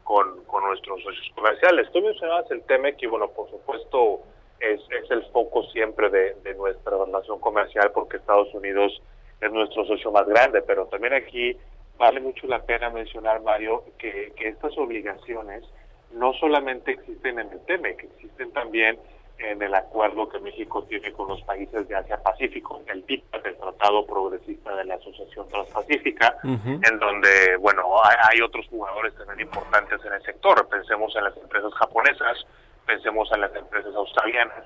[0.04, 1.90] con, con nuestros socios comerciales.
[1.92, 4.20] Tú mencionabas el tema que, bueno, por supuesto,
[4.60, 9.00] es, es el foco siempre de, de, nuestra relación comercial porque Estados Unidos
[9.40, 11.56] es nuestro socio más grande, pero también aquí
[11.96, 15.64] vale mucho la pena mencionar, Mario, que, que estas obligaciones
[16.12, 18.98] no solamente existen en el TEME, que existen también
[19.38, 24.04] en el acuerdo que México tiene con los países de Asia-Pacífico, el TIPAC, el Tratado
[24.04, 26.88] Progresista de la Asociación Transpacífica, uh -huh.
[26.90, 30.68] en donde, bueno, hay, hay, otros jugadores también importantes en el sector.
[30.68, 32.46] Pensemos en las empresas japonesas,
[32.88, 34.64] pensemos en las empresas australianas.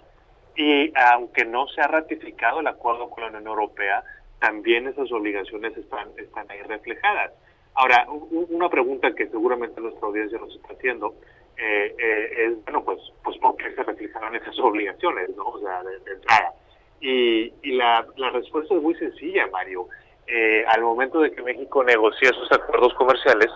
[0.55, 4.05] Y aunque no se ha ratificado el acuerdo con la Unión Europea,
[4.39, 7.33] también esas obligaciones están, están ahí reflejadas.
[7.75, 11.15] Ahora, una pregunta que seguramente nuestra audiencia nos está haciendo
[11.57, 15.45] eh, eh, es, bueno, pues, pues ¿por qué se reflejaron esas obligaciones, no?
[15.45, 16.55] O sea, de, entrada.
[17.01, 19.89] Y, y la, la, respuesta es muy sencilla, Mario.
[20.27, 23.51] Eh, al momento de que México negocia esos acuerdos comerciales,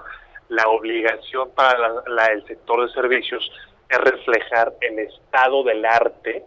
[0.48, 3.50] la obligación para la, el sector de servicios
[3.88, 6.44] es reflejar el estado del arte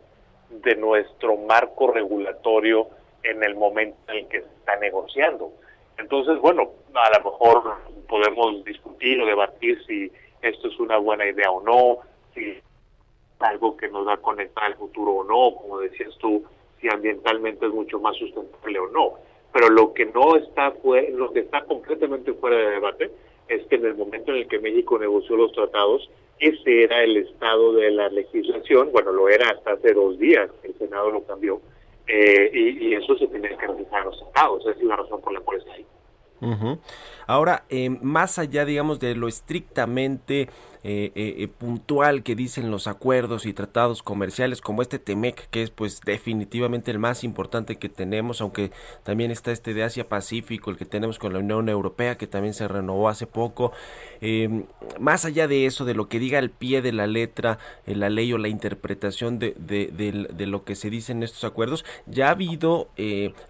[0.50, 2.88] de nuestro marco regulatorio
[3.24, 5.52] en el momento en el que se está negociando.
[5.98, 11.52] Entonces, bueno, a lo mejor podemos discutir o debatir si esto es una buena idea
[11.52, 12.00] o no,
[12.34, 12.64] si es
[13.40, 16.44] algo que nos va a conectar al futuro o no, como decías tú,
[16.80, 19.14] si ambientalmente es mucho más sustentable o no.
[19.52, 20.74] Pero lo que no está
[21.14, 23.12] lo que está completamente fuera de debate
[23.48, 27.18] es que en el momento en el que México negoció los tratados, ese era el
[27.18, 31.62] estado de la legislación, bueno, lo era hasta hace dos días, el Senado lo cambió,
[32.08, 35.34] eh, y, eso se tiene que reflejar en los tratados, esa es la razón por
[35.34, 35.86] la cual está ahí.
[37.28, 40.48] Ahora, eh, más allá, digamos, de lo estrictamente
[40.82, 45.72] eh, eh, puntual que dicen los acuerdos y tratados comerciales, como este TEMEC, que es
[45.72, 48.72] pues definitivamente el más importante que tenemos, aunque
[49.04, 52.54] también está este de Asia Pacífico, el que tenemos con la Unión Europea, que también
[52.54, 53.74] se renovó hace poco.
[55.00, 58.32] más allá de eso, de lo que diga al pie de la letra, la ley
[58.32, 62.28] o la interpretación de, de, de, de, lo que se dice en estos acuerdos, ya
[62.28, 62.90] ha habido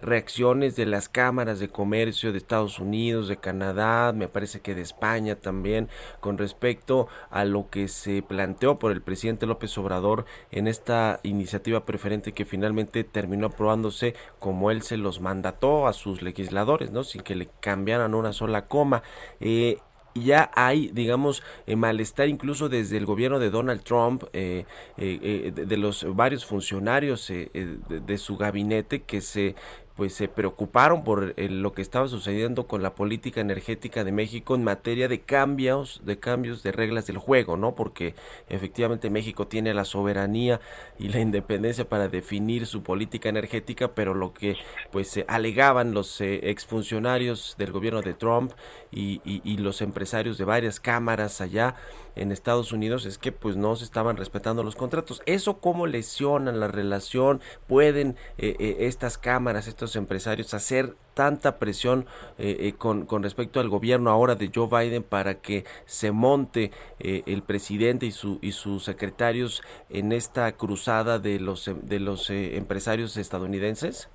[0.02, 4.82] reacciones de las cámaras de comercio de Estados Unidos, de Canadá, me parece que de
[4.82, 5.88] España también,
[6.20, 11.84] con respecto a lo que se planteó por el presidente López Obrador en esta iniciativa
[11.84, 17.04] preferente que finalmente terminó aprobándose como él se los mandató a sus legisladores, ¿no?
[17.04, 19.02] Sin que le cambiaran una sola coma.
[19.40, 19.78] Eh,
[20.14, 24.64] ya hay, digamos, eh, malestar incluso desde el gobierno de Donald Trump, eh,
[24.96, 29.54] eh, de, los varios funcionarios de, su gabinete que se
[30.00, 34.64] pues se preocuparon por lo que estaba sucediendo con la política energética de México en
[34.64, 37.74] materia de cambios, de cambios de reglas del juego, ¿no?
[37.74, 38.14] Porque
[38.48, 40.58] efectivamente México tiene la soberanía
[40.98, 44.56] y la independencia para definir su política energética, pero lo que
[44.90, 48.52] pues se alegaban los eh, exfuncionarios del gobierno de Trump
[48.90, 51.76] y los empresarios de varias cámaras allá
[52.16, 55.22] en Estados Unidos es que pues no se estaban respetando los contratos.
[55.26, 57.40] ¿Eso cómo lesiona la relación?
[57.68, 62.06] ¿Pueden eh, eh, estas cámaras, estos empresarios hacer tanta presión
[62.38, 67.42] eh, con, con, respecto al gobierno ahora de Joe Biden para que se monte el
[67.42, 74.08] presidente y, su, y sus secretarios en esta cruzada de los, de los empresarios estadounidenses?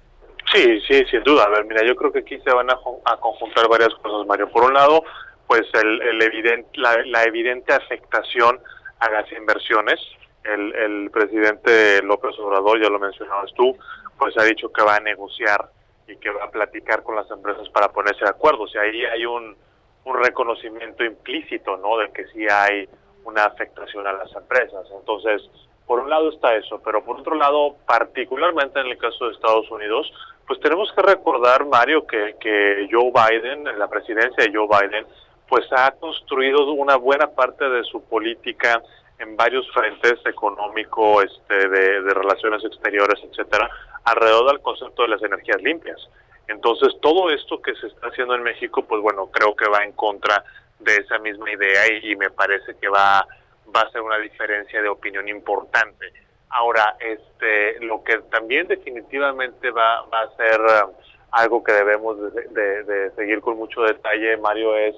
[0.53, 1.43] Sí, sí, sin duda.
[1.43, 4.49] A ver, mira, yo creo que aquí se van a conjuntar varias cosas, Mario.
[4.49, 5.03] Por un lado,
[5.47, 8.59] pues el, el la, evidente afectación
[8.99, 9.99] a las inversiones.
[10.43, 13.75] El, el presidente López Obrador, ya lo mencionabas tú,
[14.17, 15.69] pues ha dicho que va a negociar
[16.07, 18.63] y que va a platicar con las empresas para ponerse de acuerdo.
[18.63, 19.55] O sea, ahí hay un,
[20.05, 21.97] un reconocimiento implícito, ¿no?
[21.97, 22.87] De que sí hay
[23.23, 24.85] una afectación a las empresas.
[24.99, 25.41] Entonces,
[25.85, 29.69] por un lado está eso, pero por otro lado, particularmente en el caso de Estados
[29.69, 30.11] Unidos,
[30.47, 35.05] pues tenemos que recordar, Mario, que, que Joe Biden, la presidencia de Joe Biden,
[35.47, 38.81] pues ha construido una buena parte de su política
[39.19, 43.69] en varios frentes económico, este, de, relaciones exteriores, etcétera,
[44.03, 45.97] alrededor del concepto de las energías limpias.
[46.47, 49.93] Entonces, todo esto que se está haciendo en México, pues bueno, creo que va en
[49.93, 50.43] contra
[50.79, 53.25] de esa misma idea y, me parece que va,
[53.73, 56.11] va a ser una diferencia de opinión importante.
[56.49, 60.91] Ahora, este, lo que también definitivamente va, va a ser um,
[61.31, 64.95] algo que debemos de seguir con mucho detalle, Mario, es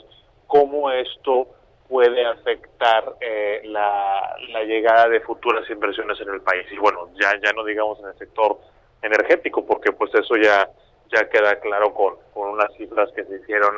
[0.47, 1.47] cómo esto
[1.87, 6.65] puede afectar eh, la, llegada de futuras inversiones en el país.
[6.71, 8.59] Y bueno, ya, ya no digamos en el sector
[9.01, 10.69] energético, porque pues eso ya,
[11.13, 13.75] ya queda claro con, con unas cifras que se hicieron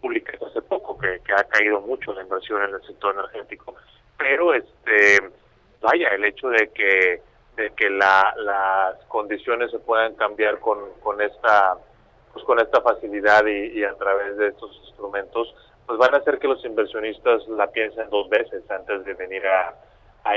[0.00, 3.74] públicas hace poco, que, ha caído mucho la inversión en el sector energético.
[4.18, 5.20] Pero este
[5.80, 7.22] vaya, el hecho de que
[7.56, 11.76] de que la, las condiciones se puedan cambiar con, con esta
[12.32, 15.54] pues con esta facilidad y, y a través de estos instrumentos
[15.86, 19.74] pues van a hacer que los inversionistas la piensen dos veces antes de venir a,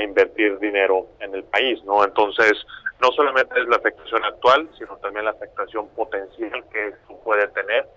[0.02, 2.04] invertir dinero en el país, ¿no?
[2.04, 2.52] Entonces,
[3.00, 7.88] no solamente es la afectación actual, sino también la afectación potencial que esto puede tener.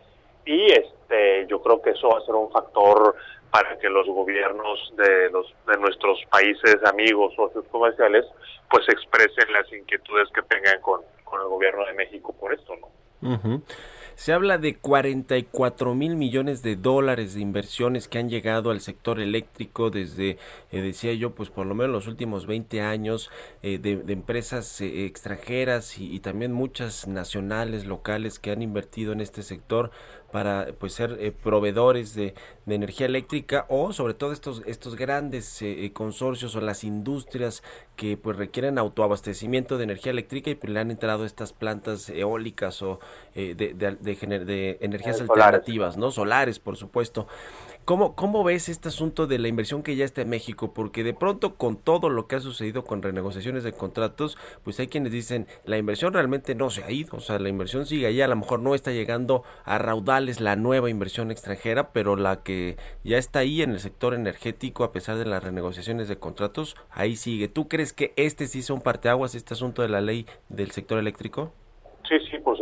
[0.46, 3.16] Y este yo creo que eso va a ser un factor
[3.52, 8.26] para que los gobiernos de los de nuestros países amigos socios comerciales
[8.70, 13.62] pues expresen las inquietudes que tengan con, con el gobierno de México por esto no
[14.22, 19.20] se habla de 44 mil millones de dólares de inversiones que han llegado al sector
[19.20, 20.38] eléctrico desde,
[20.72, 23.32] eh, decía yo, pues por lo menos los últimos 20 años
[23.64, 29.42] eh, de, empresas eh, extranjeras y, también muchas nacionales, locales que han invertido en este
[29.42, 29.90] sector
[30.32, 32.36] para pues ser proveedores de,
[32.68, 37.64] energía eléctrica o sobre todo estos estos grandes consorcios o las industrias
[37.98, 42.82] que pues requieren autoabastecimiento de energía eléctrica y pues le han entrado estas plantas eólicas
[42.82, 43.02] o
[43.36, 46.12] de, de, de, energías alternativas, ¿no?
[46.12, 47.28] Solares, por supuesto.
[47.84, 50.72] ¿Cómo, ¿Cómo ves este asunto de la inversión que ya está en México?
[50.72, 54.88] Porque de pronto con todo lo que ha sucedido con renegociaciones de contratos, pues hay
[54.88, 58.22] quienes dicen la inversión realmente no se ha ido, o sea, la inversión sigue ahí,
[58.22, 62.78] a lo mejor no está llegando a raudales la nueva inversión extranjera, pero la que
[63.04, 67.16] ya está ahí en el sector energético a pesar de las renegociaciones de contratos, ahí
[67.16, 67.48] sigue.
[67.48, 71.52] ¿Tú crees que este sí son parteaguas, este asunto de la ley del sector eléctrico?
[72.08, 72.61] Sí, sí, por.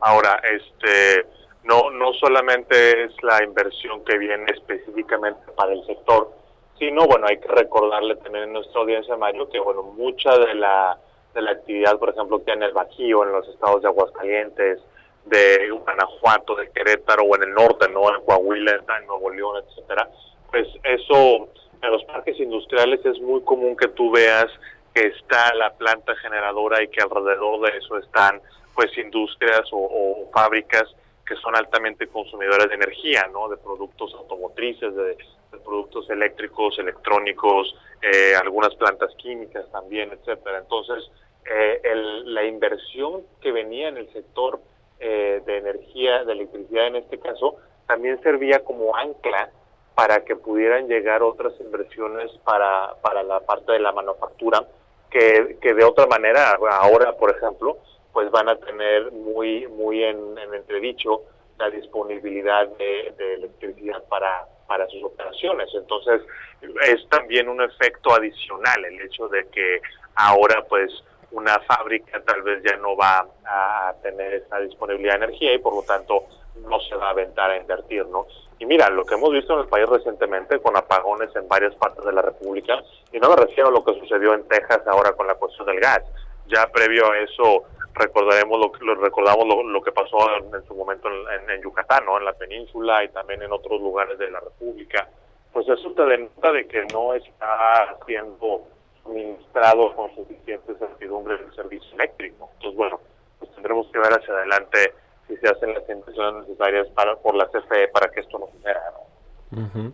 [0.00, 1.26] Ahora, este
[1.64, 6.30] no, no solamente es la inversión que viene específicamente para el sector,
[6.78, 10.96] sino, bueno, hay que recordarle también en nuestra audiencia, Mario, que, bueno, mucha de la,
[11.34, 14.80] de la actividad, por ejemplo, que en el Bajío, en los estados de Aguascalientes,
[15.24, 18.14] de Guanajuato, de Querétaro o en el norte, ¿no?
[18.14, 20.08] En Coahuila, en Nuevo León, etcétera,
[20.50, 21.48] pues eso
[21.82, 24.46] en los parques industriales es muy común que tú veas
[24.94, 28.40] que está la planta generadora y que alrededor de eso están
[28.76, 30.94] pues industrias o fábricas
[31.26, 33.48] que son altamente consumidores de energía, ¿no?
[33.48, 35.16] De productos automotrices, de,
[35.64, 40.58] productos eléctricos, electrónicos, eh, algunas plantas químicas también, etcétera.
[40.58, 41.10] Entonces,
[41.44, 41.80] eh,
[42.24, 44.60] la inversión que venía en el sector
[45.00, 49.50] eh, de energía, de electricidad en este caso, también servía como ancla
[49.94, 54.64] para que pudieran llegar otras inversiones para, para la parte de la manufactura,
[55.10, 57.78] que, que de otra manera, ahora, por ejemplo,
[58.16, 61.20] pues van a tener muy muy en, entredicho
[61.58, 65.68] la disponibilidad de, electricidad para, para sus operaciones.
[65.74, 66.22] Entonces,
[66.62, 69.82] es también un efecto adicional el hecho de que
[70.14, 70.90] ahora, pues,
[71.30, 75.74] una fábrica tal vez ya no va a tener esa disponibilidad de energía y por
[75.74, 76.24] lo tanto
[76.66, 78.26] no se va a aventar a invertir, ¿no?
[78.58, 82.02] Y mira, lo que hemos visto en el país recientemente con apagones en varias partes
[82.02, 85.26] de la República, y no me refiero a lo que sucedió en Texas ahora con
[85.26, 86.00] la cuestión del gas,
[86.46, 87.64] ya previo a eso
[87.96, 92.18] recordaremos lo, lo recordamos lo, que pasó en, su momento en, en, Yucatán, ¿no?
[92.18, 95.08] En la península y también en otros lugares de la República.
[95.52, 98.64] Pues eso te denota de que no está siendo
[99.04, 102.50] administrado con suficiente certidumbre el servicio eléctrico.
[102.54, 103.00] Entonces, bueno,
[103.38, 104.94] pues tendremos que ver hacia adelante
[105.26, 108.92] si se hacen las inversiones necesarias para por la CFE para que esto no suceda.
[108.92, 109.92] ¿no?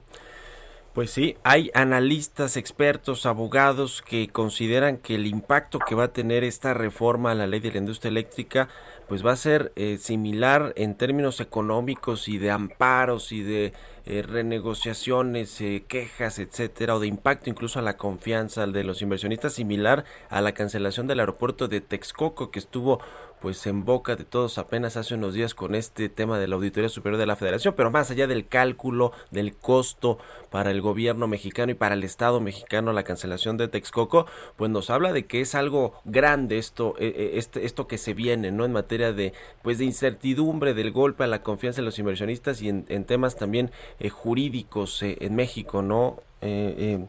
[0.94, 6.44] Pues sí, hay analistas, expertos, abogados que consideran que el impacto que va a tener
[6.44, 8.68] esta reforma a la ley de la industria eléctrica
[9.08, 13.72] pues va a ser eh, similar en términos económicos y de amparos y de
[14.04, 19.54] eh, renegociaciones, eh, quejas, etcétera, o de impacto incluso a la confianza de los inversionistas,
[19.54, 23.00] similar a la cancelación del aeropuerto de Texcoco que estuvo
[23.42, 26.88] pues en boca de todos apenas hace unos días con este tema de la Auditoría
[26.88, 30.18] Superior de la Federación, pero más allá del cálculo del costo
[30.50, 34.26] para el gobierno mexicano y para el Estado mexicano la cancelación de Texcoco,
[34.56, 38.64] pues nos habla de que es algo grande esto este, esto que se viene, ¿no?
[38.64, 39.32] En materia de
[39.62, 43.70] pues de incertidumbre del golpe a la confianza de los inversionistas y en, temas también
[43.98, 46.18] eh, jurídicos eh, en México, ¿no?
[46.40, 47.00] Eh,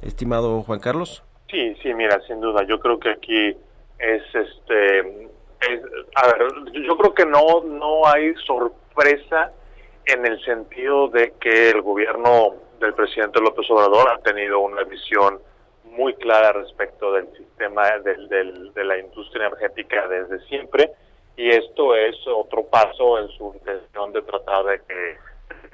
[0.00, 1.22] estimado Juan Carlos.
[1.50, 3.56] Sí, sí, mira, sin duda, yo creo que aquí
[3.98, 5.28] es este
[6.14, 9.52] a ver, yo creo que no no hay sorpresa
[10.06, 15.40] en el sentido de que el gobierno del presidente López Obrador ha tenido una visión
[15.84, 20.90] muy clara respecto del sistema del, del, de la industria energética desde siempre
[21.36, 25.16] y esto es otro paso en su intención de tratar de que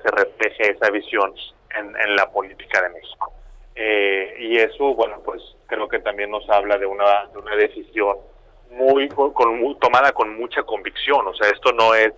[0.03, 1.35] se refleje esa visión
[1.77, 3.33] en, en la política de México.
[3.75, 8.17] Eh, y eso, bueno, pues creo que también nos habla de una, de una decisión
[8.71, 9.35] muy, con,
[9.79, 11.27] tomada con mucha convicción.
[11.27, 12.13] O sea, esto no es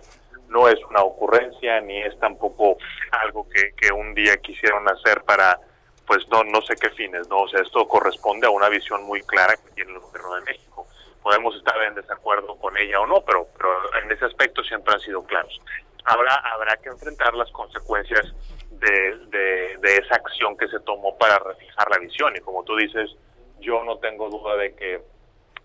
[0.51, 2.77] no es una ocurrencia ni es tampoco
[3.11, 5.57] algo que, que un día quisieron hacer para
[6.05, 9.21] pues no no sé qué fines, no, o sea, esto corresponde a una visión muy
[9.21, 10.87] clara que tiene el gobierno de México.
[11.23, 13.69] Podemos estar en desacuerdo con ella o no, pero pero
[14.03, 15.61] en ese aspecto siempre han sido claros.
[16.03, 18.33] Habrá habrá que enfrentar las consecuencias
[18.71, 22.75] de, de, de esa acción que se tomó para refijar la visión y como tú
[22.75, 23.09] dices,
[23.59, 25.01] yo no tengo duda de que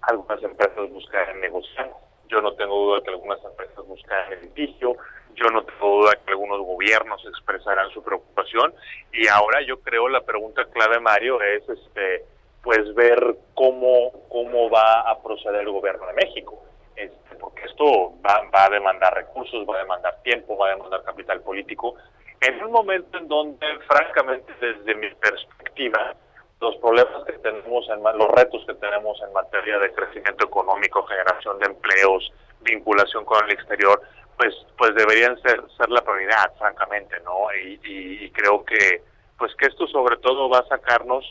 [0.06, 1.90] algunas empresas buscarán negociar,
[2.28, 4.96] yo no tengo duda que algunas empresas buscarán el litigio,
[5.34, 8.74] yo no tengo duda que algunos gobiernos expresarán su preocupación.
[9.12, 12.24] Y ahora yo creo la pregunta clave Mario es este
[12.62, 16.62] pues ver cómo cómo va a proceder el gobierno de México.
[16.96, 21.04] Este, porque esto va, va a demandar recursos va a demandar tiempo va a demandar
[21.04, 21.94] capital político.
[22.40, 26.14] En un momento en donde francamente desde mi perspectiva
[26.60, 31.58] los problemas que tenemos, en, los retos que tenemos en materia de crecimiento económico, generación
[31.58, 32.32] de empleos,
[32.62, 34.00] vinculación con el exterior,
[34.38, 37.46] pues pues deberían ser ser la prioridad, francamente, ¿no?
[37.62, 39.02] Y, y, creo que
[39.38, 41.24] pues que esto sobre todo va a sacarnos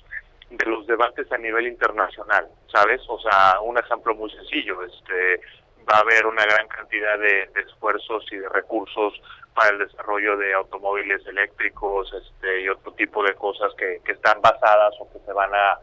[0.49, 3.01] de los debates a nivel internacional, ¿sabes?
[3.07, 5.41] O sea, un ejemplo muy sencillo, este
[5.89, 9.13] va a haber una gran cantidad de, de esfuerzos y de recursos
[9.55, 14.41] para el desarrollo de automóviles eléctricos este, y otro tipo de cosas que, que están
[14.41, 15.79] basadas o que se van a,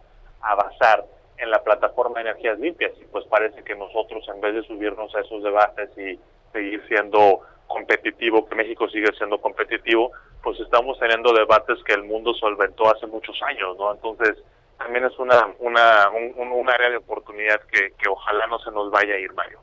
[0.54, 1.04] basar
[1.38, 5.14] en la plataforma de energías limpias y pues parece que nosotros en vez de subirnos
[5.14, 6.18] a esos debates y
[6.52, 10.10] seguir siendo competitivo, que México sigue siendo competitivo,
[10.42, 13.92] pues estamos teniendo debates que el mundo solventó hace muchos años, ¿no?
[13.92, 14.36] Entonces
[14.76, 18.90] también es una, una un, un área de oportunidad que, que ojalá no se nos
[18.90, 19.60] vaya a ir, Mario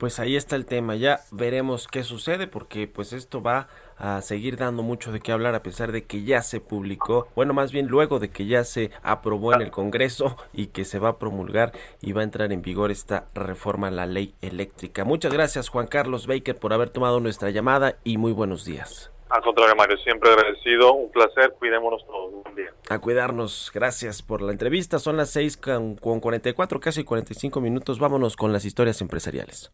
[0.00, 0.96] pues ahí está el tema.
[0.96, 5.54] Ya veremos qué sucede porque pues esto va a seguir dando mucho de qué hablar
[5.54, 8.90] a pesar de que ya se publicó, bueno, más bien luego de que ya se
[9.02, 12.62] aprobó en el Congreso y que se va a promulgar y va a entrar en
[12.62, 15.04] vigor esta reforma a la ley eléctrica.
[15.04, 19.12] Muchas gracias Juan Carlos Baker por haber tomado nuestra llamada y muy buenos días.
[19.28, 22.72] Al contrario, Mario, siempre agradecido, un placer, cuidémonos todos, buen día.
[22.88, 27.98] A cuidarnos, gracias por la entrevista, son las 6 con, con 44, casi 45 minutos,
[27.98, 29.70] vámonos con las historias empresariales.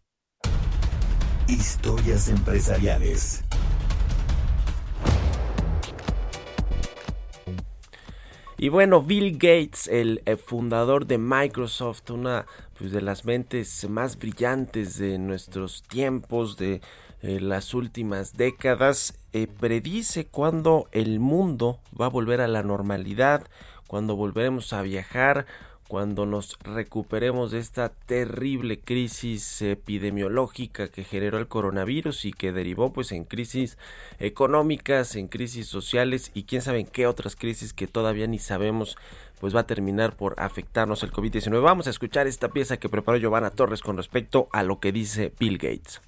[1.47, 3.43] Historias empresariales.
[8.57, 14.97] Y bueno, Bill Gates, el, fundador de Microsoft, una pues, de las mentes más brillantes
[14.97, 16.81] de nuestros tiempos, de
[17.21, 23.47] eh, las últimas décadas, eh, predice cuándo el mundo va a volver a la normalidad,
[23.87, 25.45] cuando volveremos a viajar,
[25.87, 32.91] cuando nos recuperemos de esta terrible crisis epidemiológica que generó el coronavirus y que derivó
[32.91, 33.77] pues en crisis
[34.19, 38.97] económicas, en crisis sociales y quién sabe en qué otras crisis que todavía ni sabemos
[39.39, 41.61] pues va a terminar por afectarnos el COVID-19.
[41.61, 45.33] Vamos a escuchar esta pieza que preparó Giovanna Torres con respecto a lo que dice
[45.39, 46.01] Bill Gates.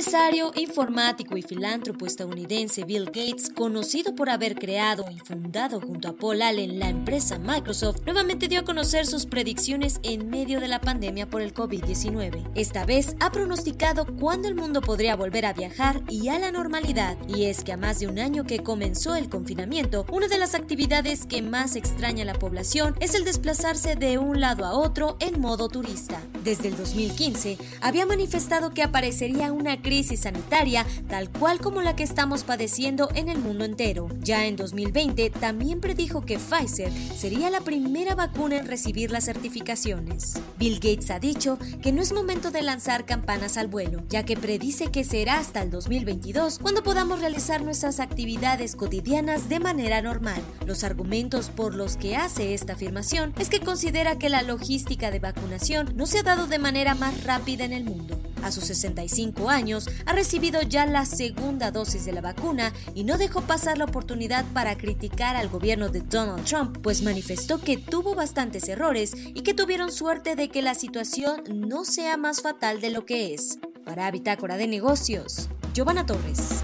[0.00, 6.16] Empresario, informático y filántropo estadounidense Bill Gates, conocido por haber creado y fundado junto a
[6.16, 10.80] Paul Allen la empresa Microsoft, nuevamente dio a conocer sus predicciones en medio de la
[10.80, 12.50] pandemia por el COVID-19.
[12.54, 17.18] Esta vez ha pronosticado cuándo el mundo podría volver a viajar y a la normalidad,
[17.28, 20.54] y es que a más de un año que comenzó el confinamiento, una de las
[20.54, 25.18] actividades que más extraña a la población es el desplazarse de un lado a otro
[25.20, 26.22] en modo turista.
[26.42, 31.96] Desde el 2015 había manifestado que aparecería una crisis crisis sanitaria tal cual como la
[31.96, 34.06] que estamos padeciendo en el mundo entero.
[34.20, 40.34] Ya en 2020 también predijo que Pfizer sería la primera vacuna en recibir las certificaciones.
[40.60, 44.36] Bill Gates ha dicho que no es momento de lanzar campanas al vuelo, ya que
[44.36, 50.40] predice que será hasta el 2022 cuando podamos realizar nuestras actividades cotidianas de manera normal.
[50.66, 55.18] Los argumentos por los que hace esta afirmación es que considera que la logística de
[55.18, 58.19] vacunación no se ha dado de manera más rápida en el mundo.
[58.42, 63.18] A sus 65 años ha recibido ya la segunda dosis de la vacuna y no
[63.18, 68.14] dejó pasar la oportunidad para criticar al gobierno de Donald Trump, pues manifestó que tuvo
[68.14, 72.90] bastantes errores y que tuvieron suerte de que la situación no sea más fatal de
[72.90, 73.58] lo que es.
[73.84, 76.60] Para Bitácora de Negocios, Giovanna Torres.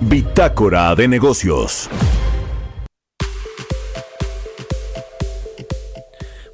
[0.00, 1.88] Bitácora de Negocios.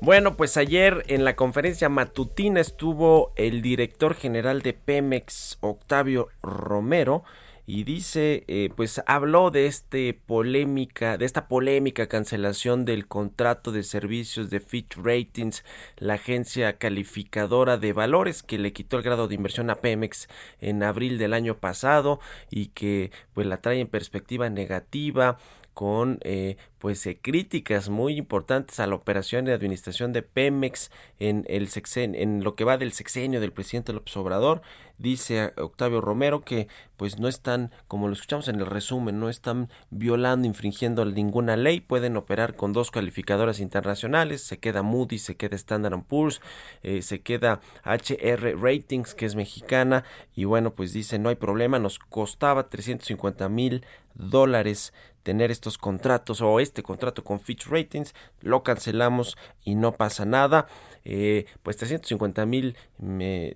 [0.04, 7.24] Bueno, pues ayer en la conferencia matutina estuvo el director general de Pemex, Octavio Romero,
[7.66, 13.82] y dice, eh, pues habló de este polémica, de esta polémica cancelación del contrato de
[13.82, 15.64] servicios de Fitch Ratings,
[15.96, 20.28] la agencia calificadora de valores que le quitó el grado de inversión a Pemex
[20.60, 25.38] en abril del año pasado y que pues la trae en perspectiva negativa
[25.74, 31.44] con eh, pues eh, críticas muy importantes a la operación de administración de Pemex en
[31.48, 34.62] el sexen en lo que va del sexenio del presidente López Obrador
[34.98, 39.68] dice Octavio Romero que pues no están como lo escuchamos en el resumen no están
[39.90, 45.56] violando infringiendo ninguna ley pueden operar con dos calificadoras internacionales se queda Moody se queda
[45.56, 46.40] Standard Poor's
[46.82, 51.78] eh, se queda HR Ratings que es mexicana y bueno pues dice no hay problema
[51.78, 53.84] nos costaba 350 mil
[54.14, 54.92] dólares
[55.24, 60.66] tener estos contratos o este contrato con Fitch Ratings, lo cancelamos y no pasa nada.
[61.04, 62.76] Eh, pues 350 mil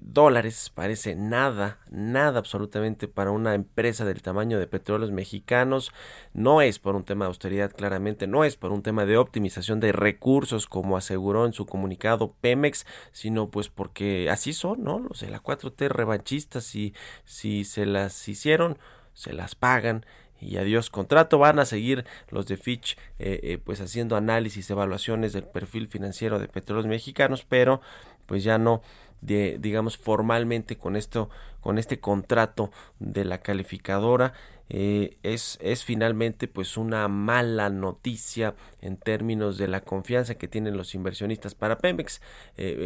[0.01, 5.93] dólares parece nada, nada absolutamente para una empresa del tamaño de petróleos mexicanos.
[6.33, 9.81] No es por un tema de austeridad, claramente, no es por un tema de optimización
[9.81, 14.99] de recursos, como aseguró en su comunicado Pemex, sino pues porque así son, ¿no?
[14.99, 18.79] Los de la 4T revanchistas, y si se las hicieron,
[19.13, 20.05] se las pagan
[20.41, 21.39] y adiós contrato.
[21.39, 26.39] Van a seguir los de Fitch eh, eh, pues haciendo análisis, evaluaciones del perfil financiero
[26.39, 27.81] de petróleos mexicanos, pero
[28.27, 28.83] pues ya no
[29.21, 34.33] de, digamos formalmente con esto con este contrato de la calificadora
[34.71, 40.77] eh, es, es finalmente pues una mala noticia en términos de la confianza que tienen
[40.77, 42.21] los inversionistas para Pemex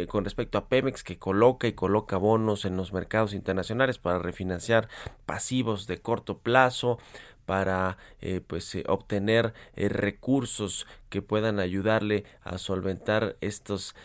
[0.07, 4.87] con respecto a Pemex que coloca y coloca bonos en los mercados internacionales para refinanciar
[5.25, 6.99] pasivos de corto plazo
[7.45, 13.95] para eh, pues eh, obtener eh, recursos que puedan ayudarle a solventar estos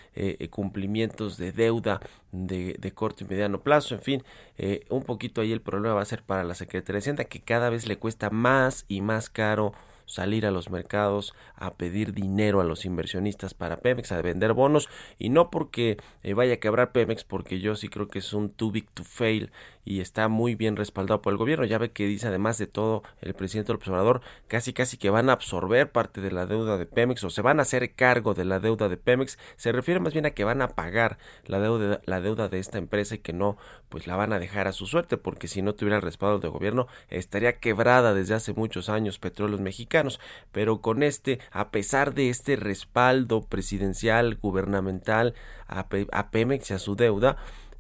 [0.51, 2.01] cumplimientos de deuda
[2.32, 3.95] de, de, corto y mediano plazo.
[3.95, 4.24] En fin
[4.91, 7.70] un poquito ahí el problema va a ser para la Secretaría de Hacienda que cada
[7.70, 9.72] vez le cuesta más y más caro
[10.09, 14.88] salir a los mercados a pedir dinero a los inversionistas para Pemex, a vender bonos,
[15.18, 18.50] y no porque eh, vaya a quebrar Pemex, porque yo sí creo que es un
[18.50, 19.52] too big to fail
[19.84, 21.64] y está muy bien respaldado por el gobierno.
[21.64, 25.30] Ya ve que dice además de todo el presidente del observador casi casi que van
[25.30, 28.44] a absorber parte de la deuda de Pemex o se van a hacer cargo de
[28.44, 29.38] la deuda de Pemex.
[29.56, 32.76] Se refiere más bien a que van a pagar la deuda, la deuda de esta
[32.76, 33.56] empresa y que no
[33.88, 36.50] pues la van a dejar a su suerte porque si no tuviera el respaldo del
[36.50, 39.97] gobierno estaría quebrada desde hace muchos años Petróleos Mexicanos
[40.53, 45.34] pero con este, a pesar de este respaldo presidencial, gubernamental
[45.66, 45.88] a,
[46.30, 47.36] Pemex y a su deuda,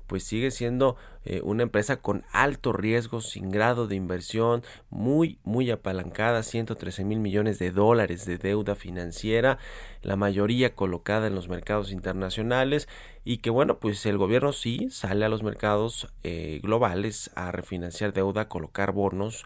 [0.08, 5.70] pues sigue siendo eh, una empresa con alto riesgo, sin grado de inversión, muy, muy
[5.70, 9.58] apalancada, 113 mil millones de dólares de deuda financiera,
[10.02, 12.88] la mayoría colocada en los mercados internacionales
[13.24, 18.14] y que bueno, pues el gobierno sí sale a los mercados eh, globales a refinanciar
[18.14, 19.44] deuda, a colocar bonos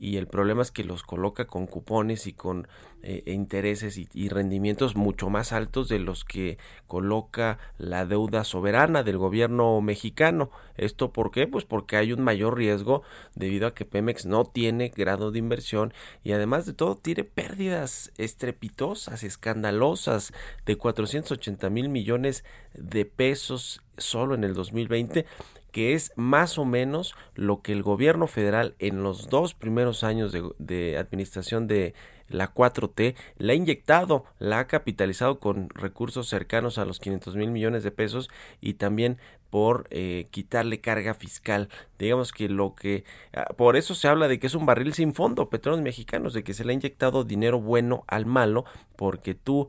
[0.00, 2.66] y el problema es que los coloca con cupones y con
[3.02, 9.18] eh, intereses y, rendimientos mucho más altos de los que coloca la deuda soberana del
[9.18, 10.50] gobierno mexicano.
[10.78, 11.46] ¿Esto por qué?
[11.46, 13.02] Pues porque hay un mayor riesgo
[13.34, 15.92] debido a que Pemex no tiene grado de inversión
[16.24, 20.32] y además de todo tiene pérdidas estrepitosas, escandalosas
[20.64, 25.26] de 480 mil millones de pesos solo en el 2020
[25.70, 30.32] que es más o menos lo que el gobierno federal en los dos primeros años
[30.32, 31.94] de, administración de
[32.28, 37.50] la 4T la ha inyectado, la ha capitalizado con recursos cercanos a los 500 mil
[37.50, 39.18] millones de pesos y también
[39.50, 41.68] por eh, quitarle carga fiscal.
[41.98, 43.04] Digamos que lo que...
[43.34, 46.44] Ah, por eso se habla de que es un barril sin fondo, petróleos mexicanos, de
[46.44, 48.64] que se le ha inyectado dinero bueno al malo,
[48.94, 49.68] porque tú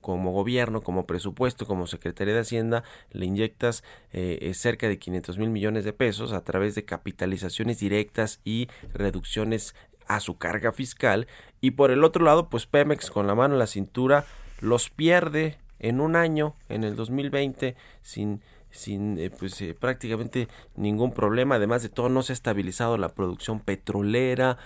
[0.00, 5.36] como gobierno, como presupuesto, como Secretaría de Hacienda, le inyectas eh, eh, cerca de 500
[5.38, 9.74] mil millones de pesos a través de capitalizaciones directas y reducciones
[10.06, 11.26] a su carga fiscal.
[11.60, 14.24] Y por el otro lado, pues Pemex con la mano en la cintura
[14.60, 21.54] los pierde en un año, en el 2020, sin sin eh, pues prácticamente ningún problema
[21.54, 24.58] además de todo no se ha estabilizado la producción petrolera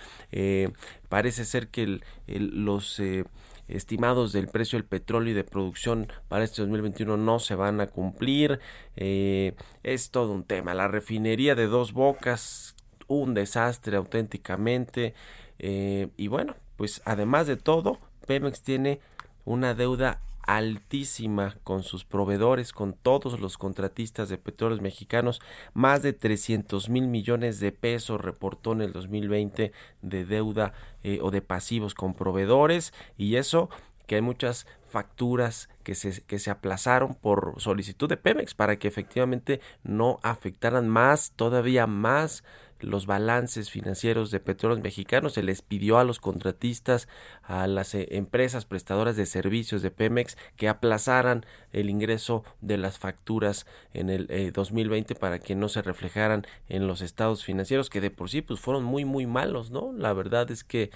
[1.09, 3.01] parece ser que los
[3.77, 7.87] estimados del precio del petróleo y de producción para este 2021 no se van a
[7.87, 8.61] cumplir.
[8.97, 10.75] Eh, es todo un tema.
[10.75, 12.75] La refinería de dos bocas,
[13.07, 15.15] un desastre auténticamente.
[15.59, 19.01] Eh, y bueno, pues además de todo, Pemex tiene
[19.45, 20.21] una deuda
[20.57, 25.41] altísima con sus proveedores, con todos los contratistas de petróleos mexicanos,
[25.75, 29.73] más de 300 mil millones de pesos reportó en el 2020
[30.03, 30.73] de deuda
[31.05, 32.93] eh, o de pasivos con proveedores.
[33.17, 33.71] Y eso
[34.09, 38.89] que hay muchas facturas que se, que se aplazaron por solicitud de Pemex para que
[38.89, 42.43] efectivamente no afectaran más, todavía más
[42.83, 47.09] los balances financieros de petróleos mexicanos, se les pidió a los contratistas,
[47.43, 52.99] a las eh, empresas prestadoras de servicios de Pemex que aplazaran el ingreso de las
[52.99, 58.01] facturas en el 2020 eh, para que no se reflejaran en los estados financieros que
[58.01, 59.93] de por sí pues fueron muy muy malos, ¿no?
[59.93, 60.91] La verdad es que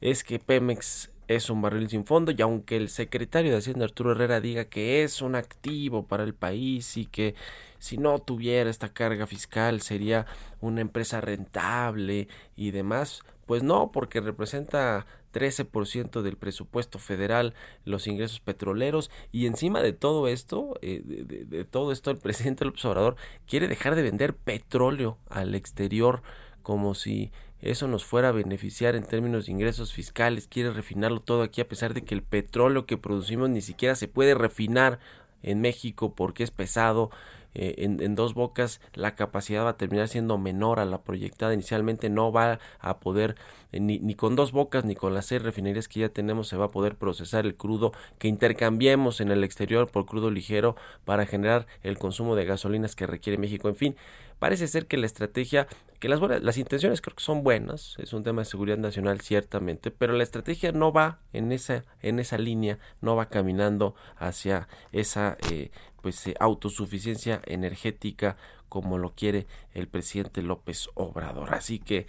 [0.00, 4.12] es que Pemex es un barril sin fondo y aunque el secretario de Hacienda Arturo
[4.12, 7.36] Herrera diga que es un activo para el país y que
[7.80, 10.26] si no tuviera esta carga fiscal sería
[10.60, 17.54] una empresa rentable y demás, pues no, porque representa 13% del presupuesto federal
[17.84, 22.64] los ingresos petroleros y encima de todo esto, eh, de, de, todo esto el presidente
[22.64, 23.16] López Obrador
[23.48, 26.22] quiere dejar de vender petróleo al exterior
[26.62, 31.42] como si eso nos fuera a beneficiar en términos de ingresos fiscales, quiere refinarlo todo
[31.42, 34.98] aquí a pesar de que el petróleo que producimos ni siquiera se puede refinar
[35.42, 37.10] en México porque es pesado.
[37.54, 41.54] Eh, en, dos bocas la capacidad va a terminar siendo menor a la proyectada.
[41.54, 43.36] Inicialmente no va a poder
[43.72, 46.56] eh, ni, ni, con dos bocas ni con las seis refinerías que ya tenemos se
[46.56, 51.26] va a poder procesar el crudo que intercambiemos en el exterior por crudo ligero para
[51.26, 53.68] generar el consumo de gasolinas que requiere México.
[53.68, 53.96] En fin
[54.40, 55.68] parece ser que la estrategia,
[56.00, 59.20] que las buenas, las intenciones creo que son buenas, es un tema de seguridad nacional
[59.20, 64.66] ciertamente, pero la estrategia no va en esa, en esa línea, no va caminando hacia
[64.90, 65.70] esa eh,
[66.02, 68.36] pues eh, autosuficiencia energética
[68.68, 71.54] como lo quiere el presidente López Obrador.
[71.54, 72.06] Así que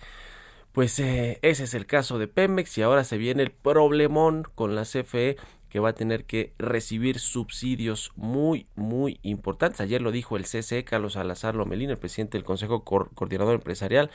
[0.71, 4.73] pues eh, ese es el caso de Pemex y ahora se viene el problemón con
[4.73, 5.35] la CFE
[5.71, 9.79] que va a tener que recibir subsidios muy, muy importantes.
[9.79, 14.11] Ayer lo dijo el CCE, Carlos Salazar Lomelín, el presidente del Consejo Coordinador Empresarial.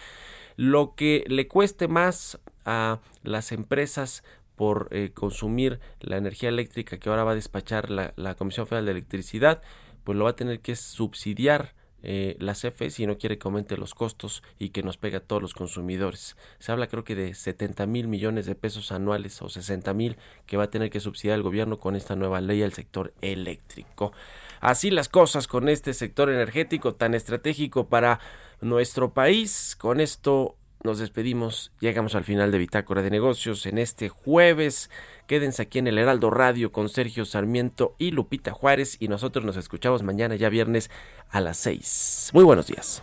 [0.57, 4.23] Lo que le cueste más a las empresas
[4.55, 8.85] por eh, consumir la energía eléctrica que ahora va a despachar la, la Comisión Federal
[8.85, 9.63] de Electricidad,
[10.05, 11.75] pues lo va a tener que subsidiar
[12.09, 15.21] eh, la CFE si no quiere que aumente los costos y que nos pegue a
[15.21, 16.37] todos los consumidores.
[16.61, 20.57] Se habla creo que de 70 mil millones de pesos anuales o 60 mil que
[20.57, 24.13] va a tener que subsidiar el gobierno con esta nueva ley al sector eléctrico.
[24.61, 28.21] Así las cosas con este sector energético tan estratégico para
[28.61, 29.75] nuestro país.
[29.75, 30.55] Con esto
[30.87, 34.89] nos despedimos, llegamos al final de Bitácora de Negocios en este jueves.
[35.27, 39.57] Quédense aquí en el Heraldo Radio con Sergio Sarmiento y Lupita Juárez y nosotros nos
[39.57, 40.91] escuchamos mañana ya viernes
[41.29, 42.31] a las 6.
[42.33, 43.03] Muy buenos días.